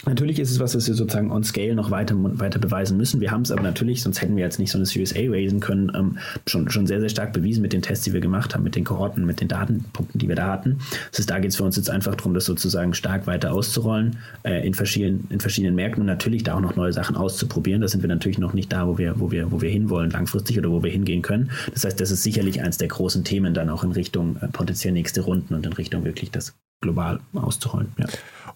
Natürlich 0.05 0.39
ist 0.39 0.51
es 0.51 0.59
was, 0.59 0.75
was 0.75 0.87
wir 0.87 0.93
sozusagen 0.93 1.31
on 1.31 1.43
scale 1.43 1.73
noch 1.73 1.89
weiter, 1.89 2.15
weiter 2.17 2.59
beweisen 2.59 2.97
müssen. 2.97 3.19
Wir 3.19 3.31
haben 3.31 3.41
es 3.41 3.51
aber 3.51 3.63
natürlich, 3.63 4.03
sonst 4.03 4.21
hätten 4.21 4.35
wir 4.35 4.43
jetzt 4.43 4.59
nicht 4.59 4.71
so 4.71 4.77
eine 4.77 4.85
Series 4.85 5.15
A 5.15 5.19
raisen 5.21 5.59
können, 5.59 5.91
ähm, 5.95 6.19
schon, 6.45 6.69
schon 6.69 6.85
sehr, 6.85 6.99
sehr 6.99 7.09
stark 7.09 7.33
bewiesen 7.33 7.63
mit 7.63 7.73
den 7.73 7.81
Tests, 7.81 8.05
die 8.05 8.13
wir 8.13 8.21
gemacht 8.21 8.53
haben, 8.53 8.63
mit 8.63 8.75
den 8.75 8.83
Kohorten, 8.83 9.25
mit 9.25 9.41
den 9.41 9.47
Datenpunkten, 9.47 10.19
die 10.19 10.27
wir 10.27 10.35
da 10.35 10.47
hatten. 10.51 10.77
Das 11.09 11.19
heißt, 11.19 11.29
da 11.29 11.39
geht 11.39 11.49
es 11.49 11.57
für 11.57 11.63
uns 11.63 11.77
jetzt 11.77 11.89
einfach 11.89 12.13
darum, 12.13 12.35
das 12.35 12.45
sozusagen 12.45 12.93
stark 12.93 13.25
weiter 13.25 13.51
auszurollen 13.51 14.17
äh, 14.43 14.65
in, 14.65 14.75
verschiedenen, 14.75 15.27
in 15.31 15.39
verschiedenen 15.39 15.73
Märkten 15.73 16.01
und 16.01 16.07
natürlich 16.07 16.43
da 16.43 16.55
auch 16.55 16.61
noch 16.61 16.75
neue 16.75 16.93
Sachen 16.93 17.15
auszuprobieren. 17.15 17.81
Da 17.81 17.87
sind 17.87 18.01
wir 18.01 18.07
natürlich 18.07 18.37
noch 18.37 18.53
nicht 18.53 18.71
da, 18.71 18.87
wo 18.87 18.99
wir, 18.99 19.19
wo 19.19 19.31
wir, 19.31 19.51
wo 19.51 19.61
wir 19.61 19.71
hinwollen 19.71 20.11
langfristig 20.11 20.59
oder 20.59 20.69
wo 20.69 20.83
wir 20.83 20.91
hingehen 20.91 21.23
können. 21.23 21.49
Das 21.73 21.83
heißt, 21.85 21.99
das 21.99 22.11
ist 22.11 22.21
sicherlich 22.21 22.61
eines 22.61 22.77
der 22.77 22.87
großen 22.87 23.23
Themen 23.23 23.55
dann 23.55 23.69
auch 23.69 23.83
in 23.83 23.91
Richtung 23.91 24.37
äh, 24.41 24.47
potenziell 24.47 24.93
nächste 24.93 25.21
Runden 25.21 25.55
und 25.55 25.65
in 25.65 25.73
Richtung 25.73 26.05
wirklich 26.05 26.29
das 26.29 26.53
global 26.81 27.19
auszurollen. 27.33 27.91
Ja. 27.97 28.05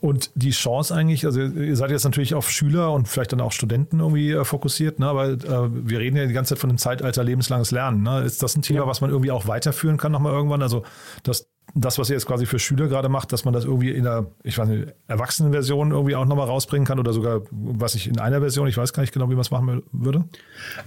Und 0.02 0.32
die 0.34 0.50
Chance 0.50 0.96
eigentlich, 0.96 1.26
also 1.28 1.40
ihr 1.40 1.76
seid 1.76 1.92
jetzt 1.92 2.06
natürlich 2.06 2.34
auf 2.34 2.50
Schüler 2.50 2.92
und 2.92 3.08
vielleicht 3.08 3.34
dann 3.34 3.40
auch 3.40 3.52
Studenten 3.52 4.00
irgendwie 4.00 4.32
äh, 4.32 4.44
fokussiert, 4.44 4.98
ne? 4.98 5.06
aber 5.06 5.28
äh, 5.28 5.70
wir 5.72 6.00
reden 6.00 6.18
ja 6.18 6.26
die 6.26 6.34
ganze 6.34 6.56
Zeit 6.56 6.60
von 6.60 6.72
dem 6.72 6.80
Zeitalter 6.80 7.24
lebenslanges 7.24 7.70
Lernen. 7.70 8.02
Ne? 8.02 8.22
Ist 8.22 8.42
das 8.42 8.56
ein 8.56 8.64
Thema, 8.64 8.80
ja. 8.80 8.88
was 8.88 9.02
man 9.02 9.12
irgendwie 9.12 9.30
auch 9.30 9.48
weiterführen 9.48 9.98
kann 9.98 10.12
nochmal 10.12 10.34
irgendwann? 10.34 10.64
Also 10.64 10.84
dass 11.22 11.51
das, 11.74 11.98
was 12.00 12.10
ihr 12.10 12.16
jetzt 12.16 12.26
quasi 12.26 12.46
für 12.46 12.60
Schüler 12.60 12.88
gerade 12.88 13.10
macht, 13.10 13.32
dass 13.32 13.46
man 13.46 13.54
das 13.54 13.66
irgendwie 13.66 13.92
in 13.92 14.04
der, 14.04 14.28
ich 14.44 14.58
weiß 14.58 14.68
nicht, 14.68 14.88
Erwachsenenversion 15.08 15.92
irgendwie 15.92 16.16
auch 16.16 16.26
nochmal 16.26 16.48
rausbringen 16.48 16.86
kann 16.86 17.00
oder 17.00 17.14
sogar, 17.14 17.42
was 17.52 17.96
ich 17.96 18.08
in 18.08 18.20
einer 18.20 18.40
Version, 18.40 18.68
ich 18.68 18.78
weiß 18.78 18.94
gar 18.94 19.02
nicht 19.02 19.14
genau, 19.14 19.30
wie 19.30 19.34
man 19.34 19.42
es 19.42 19.52
machen 19.52 19.84
würde? 19.92 20.26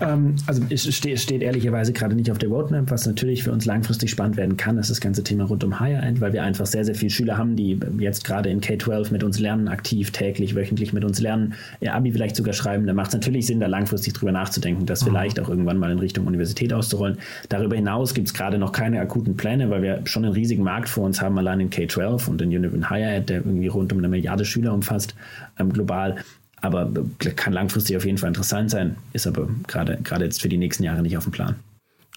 Ähm, 0.01 0.37
also 0.47 0.63
es 0.69 0.95
steht, 0.95 1.21
steht, 1.21 1.43
ehrlicherweise 1.43 1.93
gerade 1.93 2.15
nicht 2.15 2.31
auf 2.31 2.39
der 2.39 2.49
Roadmap, 2.49 2.91
was 2.91 3.07
natürlich 3.07 3.43
für 3.43 3.53
uns 3.53 3.65
langfristig 3.65 4.11
spannend 4.11 4.37
werden 4.37 4.57
kann, 4.57 4.79
ist 4.79 4.91
das 4.91 5.01
ganze 5.01 5.25
Thema 5.25 5.45
rund 5.45 5.65
um 5.65 5.81
Higher 5.81 6.03
End, 6.03 6.21
weil 6.21 6.33
wir 6.33 6.43
einfach 6.43 6.67
sehr, 6.67 6.85
sehr 6.85 6.95
viele 6.95 7.11
Schüler 7.11 7.39
haben, 7.39 7.57
die 7.57 7.79
jetzt 7.99 8.25
gerade 8.25 8.51
in 8.51 8.61
K-12 8.61 9.13
mit 9.13 9.25
uns 9.25 9.39
lernen, 9.39 9.69
aktiv, 9.69 10.11
täglich, 10.11 10.55
wöchentlich 10.55 10.93
mit 10.93 11.05
uns 11.05 11.21
lernen, 11.21 11.55
ihr 11.81 11.95
Abi 11.95 12.13
vielleicht 12.13 12.37
sogar 12.37 12.55
schreiben. 12.55 12.87
Da 12.87 12.93
macht 12.93 13.09
es 13.09 13.15
natürlich 13.15 13.47
Sinn, 13.47 13.61
da 13.61 13.67
langfristig 13.67 14.13
drüber 14.13 14.33
nachzudenken, 14.33 14.87
das 14.87 15.03
mhm. 15.03 15.07
vielleicht 15.07 15.41
auch 15.41 15.49
irgendwann 15.49 15.79
mal 15.79 15.91
in 15.91 15.99
Richtung 15.99 16.27
Universität 16.27 16.73
auszurollen. 16.73 17.19
Darüber 17.49 17.77
hinaus 17.77 18.15
gibt 18.15 18.29
es 18.29 18.35
gerade 18.35 18.59
noch 18.59 18.73
keine 18.73 19.01
akuten 19.01 19.37
Pläne, 19.37 19.71
weil 19.71 19.83
wir 19.83 20.01
schon 20.05 20.25
einen 20.25 20.35
riesigen 20.35 20.63
Markt 20.63 20.74
Markt 20.75 20.89
vor 20.89 21.05
uns 21.05 21.23
haben, 21.23 21.39
allein 21.39 21.61
in 21.61 21.71
K-12 21.71 22.29
und 22.29 22.43
in 22.43 22.49
Union 22.49 22.91
Higher 22.91 23.19
Ed, 23.19 23.29
der 23.29 23.37
irgendwie 23.39 23.69
rund 23.69 23.93
um 23.93 23.99
eine 23.99 24.09
Milliarde 24.09 24.45
Schüler 24.45 24.75
umfasst, 24.75 25.15
ähm, 25.59 25.73
global. 25.73 26.17
Aber 26.61 26.91
kann 27.37 27.53
langfristig 27.53 27.97
auf 27.97 28.05
jeden 28.05 28.19
Fall 28.19 28.29
interessant 28.29 28.71
sein, 28.71 28.97
ist 29.13 29.27
aber 29.27 29.49
gerade 29.69 30.25
jetzt 30.25 30.43
für 30.43 30.49
die 30.49 30.57
nächsten 30.57 30.83
Jahre 30.83 31.03
nicht 31.03 31.17
auf 31.17 31.25
dem 31.25 31.33
Plan. 31.33 31.57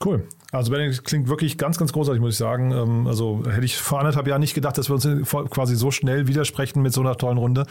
Cool. 0.04 0.28
Also 0.52 0.72
Benedikt 0.72 1.04
klingt 1.04 1.28
wirklich 1.28 1.58
ganz, 1.58 1.78
ganz 1.78 1.92
großartig, 1.92 2.22
muss 2.22 2.34
ich 2.34 2.38
sagen. 2.38 2.72
Ähm, 2.72 3.08
also 3.08 3.44
hätte 3.50 3.66
ich 3.66 3.78
vor 3.78 4.00
anderthalb 4.00 4.28
Jahren 4.28 4.42
nicht 4.42 4.54
gedacht, 4.54 4.78
dass 4.78 4.90
wir 4.90 4.94
uns 4.94 5.08
quasi 5.50 5.76
so 5.76 5.92
schnell 5.92 6.28
widersprechen 6.28 6.82
mit 6.82 6.94
so 6.94 7.02
einer 7.02 7.16
tollen 7.18 7.38
Runde. 7.38 7.66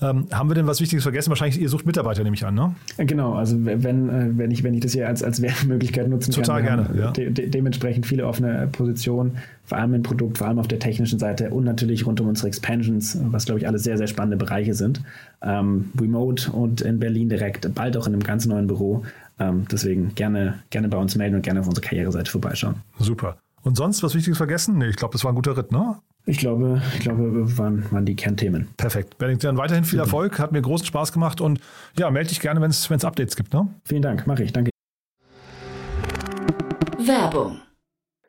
Ähm, 0.00 0.28
haben 0.32 0.48
wir 0.48 0.54
denn 0.54 0.66
was 0.66 0.80
Wichtiges 0.80 1.02
vergessen? 1.02 1.30
Wahrscheinlich, 1.30 1.60
ihr 1.60 1.68
sucht 1.68 1.84
Mitarbeiter, 1.84 2.22
nehme 2.22 2.36
ich 2.36 2.46
an, 2.46 2.54
ne? 2.54 2.74
Genau, 2.98 3.34
also 3.34 3.56
wenn, 3.64 4.08
äh, 4.08 4.28
wenn, 4.38 4.50
ich, 4.52 4.62
wenn 4.62 4.74
ich 4.74 4.80
das 4.80 4.92
hier 4.92 5.08
als, 5.08 5.24
als 5.24 5.42
Werbemöglichkeit 5.42 6.08
nutzen 6.08 6.30
Total 6.30 6.62
kann. 6.62 6.78
Total 6.78 6.94
gerne, 6.94 7.06
ja. 7.06 7.10
De 7.10 7.30
de 7.30 7.48
dementsprechend 7.48 8.06
viele 8.06 8.26
offene 8.26 8.68
Positionen, 8.70 9.38
vor 9.64 9.78
allem 9.78 9.94
im 9.94 10.02
Produkt, 10.04 10.38
vor 10.38 10.46
allem 10.46 10.60
auf 10.60 10.68
der 10.68 10.78
technischen 10.78 11.18
Seite 11.18 11.50
und 11.50 11.64
natürlich 11.64 12.06
rund 12.06 12.20
um 12.20 12.28
unsere 12.28 12.46
Expansions, 12.46 13.18
was, 13.24 13.46
glaube 13.46 13.58
ich, 13.58 13.66
alle 13.66 13.80
sehr, 13.80 13.98
sehr 13.98 14.06
spannende 14.06 14.36
Bereiche 14.36 14.74
sind. 14.74 15.02
Ähm, 15.42 15.90
remote 16.00 16.52
und 16.52 16.80
in 16.80 17.00
Berlin 17.00 17.28
direkt, 17.28 17.74
bald 17.74 17.96
auch 17.96 18.06
in 18.06 18.12
einem 18.12 18.22
ganz 18.22 18.46
neuen 18.46 18.68
Büro. 18.68 19.02
Ähm, 19.38 19.66
deswegen 19.70 20.14
gerne, 20.14 20.62
gerne 20.70 20.88
bei 20.88 20.98
uns 20.98 21.14
melden 21.16 21.36
und 21.36 21.42
gerne 21.42 21.60
auf 21.60 21.68
unserer 21.68 21.84
Karriereseite 21.84 22.30
vorbeischauen. 22.30 22.76
Super. 22.98 23.38
Und 23.62 23.76
sonst 23.76 24.02
was 24.02 24.14
Wichtiges 24.14 24.38
vergessen? 24.38 24.78
Nee, 24.78 24.88
ich 24.88 24.96
glaube, 24.96 25.12
das 25.12 25.24
war 25.24 25.32
ein 25.32 25.34
guter 25.34 25.56
Ritt, 25.56 25.72
ne? 25.72 25.96
Ich 26.26 26.38
glaube, 26.38 26.82
ich 26.94 27.00
glaube, 27.00 27.56
waren, 27.56 27.90
waren 27.90 28.04
die 28.04 28.14
Kernthemen. 28.14 28.68
Perfekt. 28.76 29.16
Benedikt, 29.18 29.44
dann 29.44 29.56
weiterhin 29.56 29.84
viel 29.84 29.98
Erfolg. 29.98 30.38
Hat 30.38 30.52
mir 30.52 30.60
großen 30.60 30.86
Spaß 30.86 31.12
gemacht 31.12 31.40
und 31.40 31.60
ja, 31.96 32.10
melde 32.10 32.28
dich 32.28 32.40
gerne, 32.40 32.60
wenn 32.60 32.70
es 32.70 33.04
Updates 33.04 33.34
gibt. 33.34 33.54
Ne? 33.54 33.68
Vielen 33.84 34.02
Dank, 34.02 34.26
mache 34.26 34.42
ich. 34.42 34.52
Danke. 34.52 34.70
Werbung. 36.98 37.58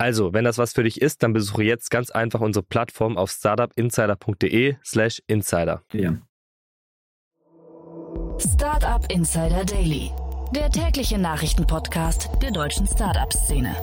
Also, 0.00 0.32
wenn 0.32 0.44
das 0.44 0.58
was 0.58 0.74
für 0.74 0.84
dich 0.84 1.02
ist, 1.02 1.24
dann 1.24 1.32
besuche 1.32 1.64
jetzt 1.64 1.90
ganz 1.90 2.10
einfach 2.10 2.40
unsere 2.40 2.62
Plattform 2.62 3.18
auf 3.18 3.32
startupinsider.de 3.32 4.76
slash 4.84 5.20
insider. 5.26 5.82
Ja. 5.92 6.14
Startup 8.38 9.04
Insider 9.10 9.64
Daily, 9.64 10.12
der 10.54 10.70
tägliche 10.70 11.18
Nachrichtenpodcast 11.18 12.30
der 12.40 12.52
deutschen 12.52 12.86
Startup-Szene. 12.86 13.74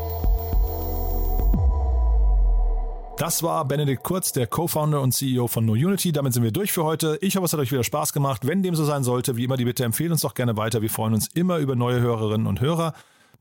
Das 3.18 3.44
war 3.44 3.66
Benedikt 3.66 4.04
Kurz, 4.04 4.32
der 4.32 4.48
Co-Founder 4.48 5.02
und 5.02 5.12
CEO 5.14 5.48
von 5.48 5.66
NoUnity. 5.66 6.14
Damit 6.14 6.34
sind 6.34 6.44
wir 6.44 6.52
durch 6.52 6.72
für 6.72 6.86
heute. 6.86 7.18
Ich 7.22 7.36
hoffe, 7.36 7.46
es 7.46 7.54
hat 7.54 7.60
euch 7.60 7.72
wieder 7.72 7.84
Spaß 7.84 8.14
gemacht. 8.14 8.48
Wenn 8.48 8.64
dem 8.64 8.76
so 8.76 8.86
sein 8.86 9.04
sollte, 9.04 9.36
wie 9.36 9.44
immer 9.44 9.58
die 9.58 9.66
Bitte, 9.66 9.84
empfehlen 9.84 10.14
uns 10.14 10.22
doch 10.22 10.34
gerne 10.34 10.56
weiter. 10.56 10.82
Wir 10.82 10.90
freuen 10.90 11.14
uns 11.14 11.28
immer 11.34 11.58
über 11.58 11.76
neue 11.76 12.00
Hörerinnen 12.00 12.48
und 12.48 12.62
Hörer. 12.62 12.94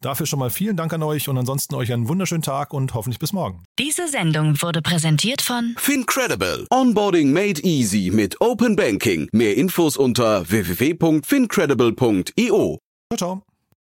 Dafür 0.04 0.26
schon 0.26 0.38
mal 0.38 0.50
vielen 0.50 0.76
Dank 0.76 0.92
an 0.92 1.02
euch 1.02 1.30
und 1.30 1.38
ansonsten 1.38 1.74
euch 1.74 1.90
einen 1.90 2.08
wunderschönen 2.08 2.42
Tag 2.42 2.74
und 2.74 2.92
hoffentlich 2.92 3.18
bis 3.18 3.32
morgen. 3.32 3.64
Diese 3.78 4.06
Sendung 4.06 4.60
wurde 4.60 4.82
präsentiert 4.82 5.40
von 5.40 5.74
Fincredible. 5.78 6.66
Onboarding 6.70 7.32
made 7.32 7.62
easy 7.62 8.10
mit 8.12 8.38
Open 8.42 8.76
Banking. 8.76 9.30
Mehr 9.32 9.56
Infos 9.56 9.96
unter 9.96 10.50
www.fincredible.io. 10.50 12.78
Ciao, 13.08 13.16
ciao. 13.16 13.42